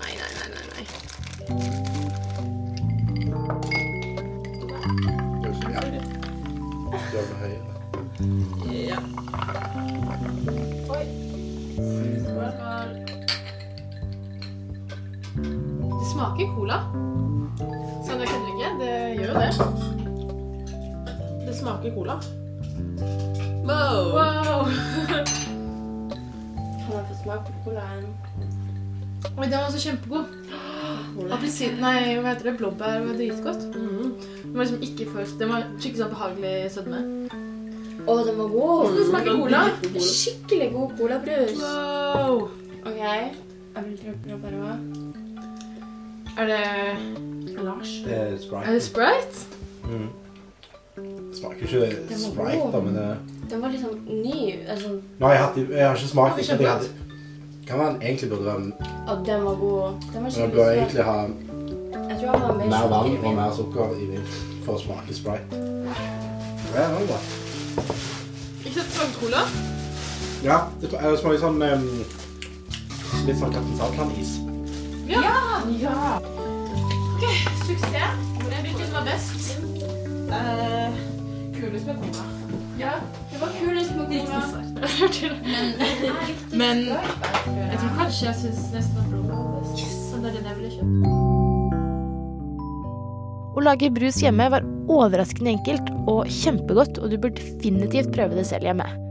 Nei, 0.00 0.12
nei, 0.18 0.30
nei, 0.36 0.48
nei, 0.52 0.64
nei. 0.72 0.84
Ja. 8.88 8.98
Smaker 16.22 16.50
cola. 16.54 16.76
Sånn, 18.06 18.20
jeg 18.22 18.28
kødder 18.30 18.50
ikke. 18.52 18.68
Det 18.78 18.92
gjør 19.18 19.26
jo 19.26 19.34
det. 19.42 19.50
Det 21.48 21.54
smaker 21.58 21.90
cola. 21.96 22.14
Wow. 23.66 23.98
Wow. 24.14 24.60
Kan 26.78 26.94
jeg 26.94 27.04
få 27.08 27.16
smake 27.24 27.48
på 27.48 27.58
colaen? 27.66 28.06
Oi, 29.32 29.46
den 29.48 29.58
var 29.58 29.70
så 29.72 29.82
kjempegod. 29.82 30.30
Appelsin 31.32 31.78
Nei, 31.82 32.14
hva 32.20 32.32
heter 32.32 32.50
det? 32.50 32.56
Blåbær 32.60 33.02
var 33.08 33.18
dritgodt. 33.18 33.66
Den 33.74 34.54
var 34.54 34.62
liksom 34.64 34.82
ikke 34.82 35.06
først 35.14 35.38
Den 35.40 35.50
var 35.54 35.66
skikkelig 35.78 36.04
sånn 36.04 36.14
behagelig 36.14 36.56
sødme. 36.74 37.04
Å, 38.02 38.18
den 38.28 38.38
var 38.38 38.50
god. 38.54 38.98
Det 38.98 39.08
smaker 39.10 39.40
cola. 39.42 39.64
Skikkelig 39.98 40.70
god 40.78 40.98
colabrus. 41.02 41.62
Wow. 41.62 42.46
OK. 42.82 43.00
Jeg 43.02 43.88
vil 43.88 43.96
prøve 44.04 44.20
blåbær 44.28 44.60
òg. 44.68 45.01
Er 46.38 46.44
det 46.46 47.64
Lars? 47.64 48.02
Det 48.04 48.16
er 48.16 48.38
Sprite. 48.38 48.66
Er 48.66 48.72
det 48.72 48.82
Sprite? 48.82 49.46
Mm. 49.84 50.08
Smaker 51.34 51.56
ikke 51.56 52.18
Sprite, 52.18 52.72
da, 52.72 52.80
men 52.80 52.94
det 52.94 53.18
Den 53.50 53.62
var 53.62 53.68
liksom 53.68 53.90
ny. 54.06 54.54
Altså, 54.68 54.88
Nei, 55.20 55.30
jeg, 55.30 55.44
hadde, 55.44 55.66
jeg 55.76 55.88
har 55.88 55.96
ikke 55.96 56.08
smakt 56.08 56.36
Den 56.36 56.60
jeg 56.60 56.70
hadde 56.72 56.88
Kan 57.68 57.78
være 57.78 57.92
den 57.92 58.02
egentlig 58.02 58.30
burde 58.30 58.44
være 58.44 58.72
ja, 59.08 59.32
den 59.34 59.44
var 59.44 59.54
god. 59.54 59.92
Den 60.00 60.14
var 60.14 60.20
Man 60.20 60.30
skikkelig 60.30 60.54
bør 60.54 60.70
egentlig 60.70 61.04
ha 61.04 61.26
mer 62.68 62.88
vann 62.88 63.24
og 63.24 63.34
mer 63.34 63.52
sukker 63.56 63.94
i 63.98 64.06
vin 64.06 64.26
for 64.64 64.74
å 64.76 64.82
smake 64.82 65.14
Sprite. 65.14 65.60
Ja, 66.74 66.86
det 66.86 66.94
var 66.94 67.06
bra. 67.10 67.20
Ikke 68.64 68.80
sant, 68.80 68.94
smaker 68.94 69.18
cola? 69.20 69.42
Ja, 70.44 70.58
det 70.80 70.90
det 70.90 71.18
smaker 71.20 71.42
sånn 71.42 71.62
um, 71.62 71.90
Litt 73.26 73.38
sånn 73.38 73.52
Kaptein 73.54 73.78
Sabeltann-is. 73.78 74.51
Ja. 75.08 75.22
ja. 75.80 76.20
OK, 77.14 77.24
suksess. 77.66 78.18
Hvilken 78.62 78.86
som 78.86 78.94
var 78.94 79.04
best? 79.04 79.58
Uh, 80.28 80.94
kulest 81.60 81.86
med 81.86 81.96
kona. 81.96 82.24
Ja, 82.78 82.92
det 83.32 83.40
var 83.40 83.48
kulest 83.60 83.96
med 83.96 84.06
kona. 84.08 84.40
Men 86.62 86.76
jeg 86.86 87.78
tror 87.80 87.92
kanskje 87.98 88.26
jeg 88.26 88.36
syns 88.40 88.64
nesten 88.74 89.02
at 89.02 89.10
blåbær 89.10 89.34
var 89.34 89.60
best. 89.60 89.86
Så 90.10 90.22
det 90.22 90.32
er 90.32 90.38
den 90.38 90.50
jeg 90.50 90.56
ville 90.60 90.72
kjøpt. 90.78 91.30
Å 93.52 93.60
lage 93.66 93.92
brus 93.92 94.22
hjemme 94.22 94.48
var 94.54 94.64
overraskende 94.88 95.52
enkelt 95.52 95.92
og 96.08 96.26
kjempegodt, 96.32 96.98
og 97.02 97.12
du 97.12 97.18
bør 97.20 97.34
definitivt 97.36 98.14
prøve 98.14 98.38
det 98.38 98.46
selv 98.48 98.70
hjemme. 98.70 99.01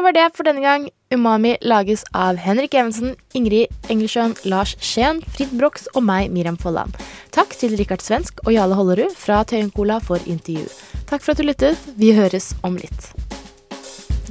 Det 0.00 0.04
var 0.04 0.12
det 0.16 0.30
for 0.32 0.48
denne 0.48 0.62
gang. 0.64 0.84
Umami 1.12 1.58
lages 1.60 2.06
av 2.16 2.38
Henrik 2.40 2.72
Evensen, 2.72 3.10
Ingrid 3.36 3.68
Engelsjøen, 3.92 4.32
Lars 4.48 4.70
Skien, 4.80 5.18
Frid 5.34 5.50
Brox 5.60 5.90
og 5.92 6.06
meg, 6.08 6.30
Miriam 6.32 6.56
Folland. 6.56 6.96
Takk 7.36 7.52
til 7.60 7.74
Rikard 7.76 8.00
Svensk 8.00 8.40
og 8.46 8.54
Jale 8.54 8.78
Hollerud 8.78 9.12
fra 9.12 9.42
Tøyen 9.44 9.68
Cola 9.76 9.98
for 10.00 10.24
intervju. 10.24 10.64
Takk 11.10 11.20
for 11.20 11.34
at 11.34 11.42
du 11.42 11.44
lyttet. 11.44 11.84
Vi 12.00 12.14
høres 12.16 12.54
om 12.64 12.80
litt. 12.80 13.10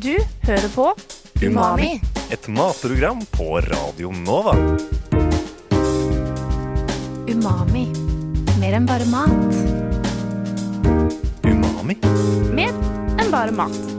Du 0.02 0.16
hører 0.48 0.66
på 0.74 0.88
Umami. 1.44 1.92
Et 2.34 2.50
matprogram 2.50 3.22
på 3.38 3.62
Radio 3.70 4.10
Nova. 4.26 4.58
Umami. 7.30 7.86
Mer 8.58 8.82
enn 8.82 8.90
bare 8.90 9.06
mat. 9.14 9.62
Umami? 11.46 12.02
Mer 12.58 12.74
enn 13.22 13.30
bare 13.30 13.54
mat. 13.54 13.99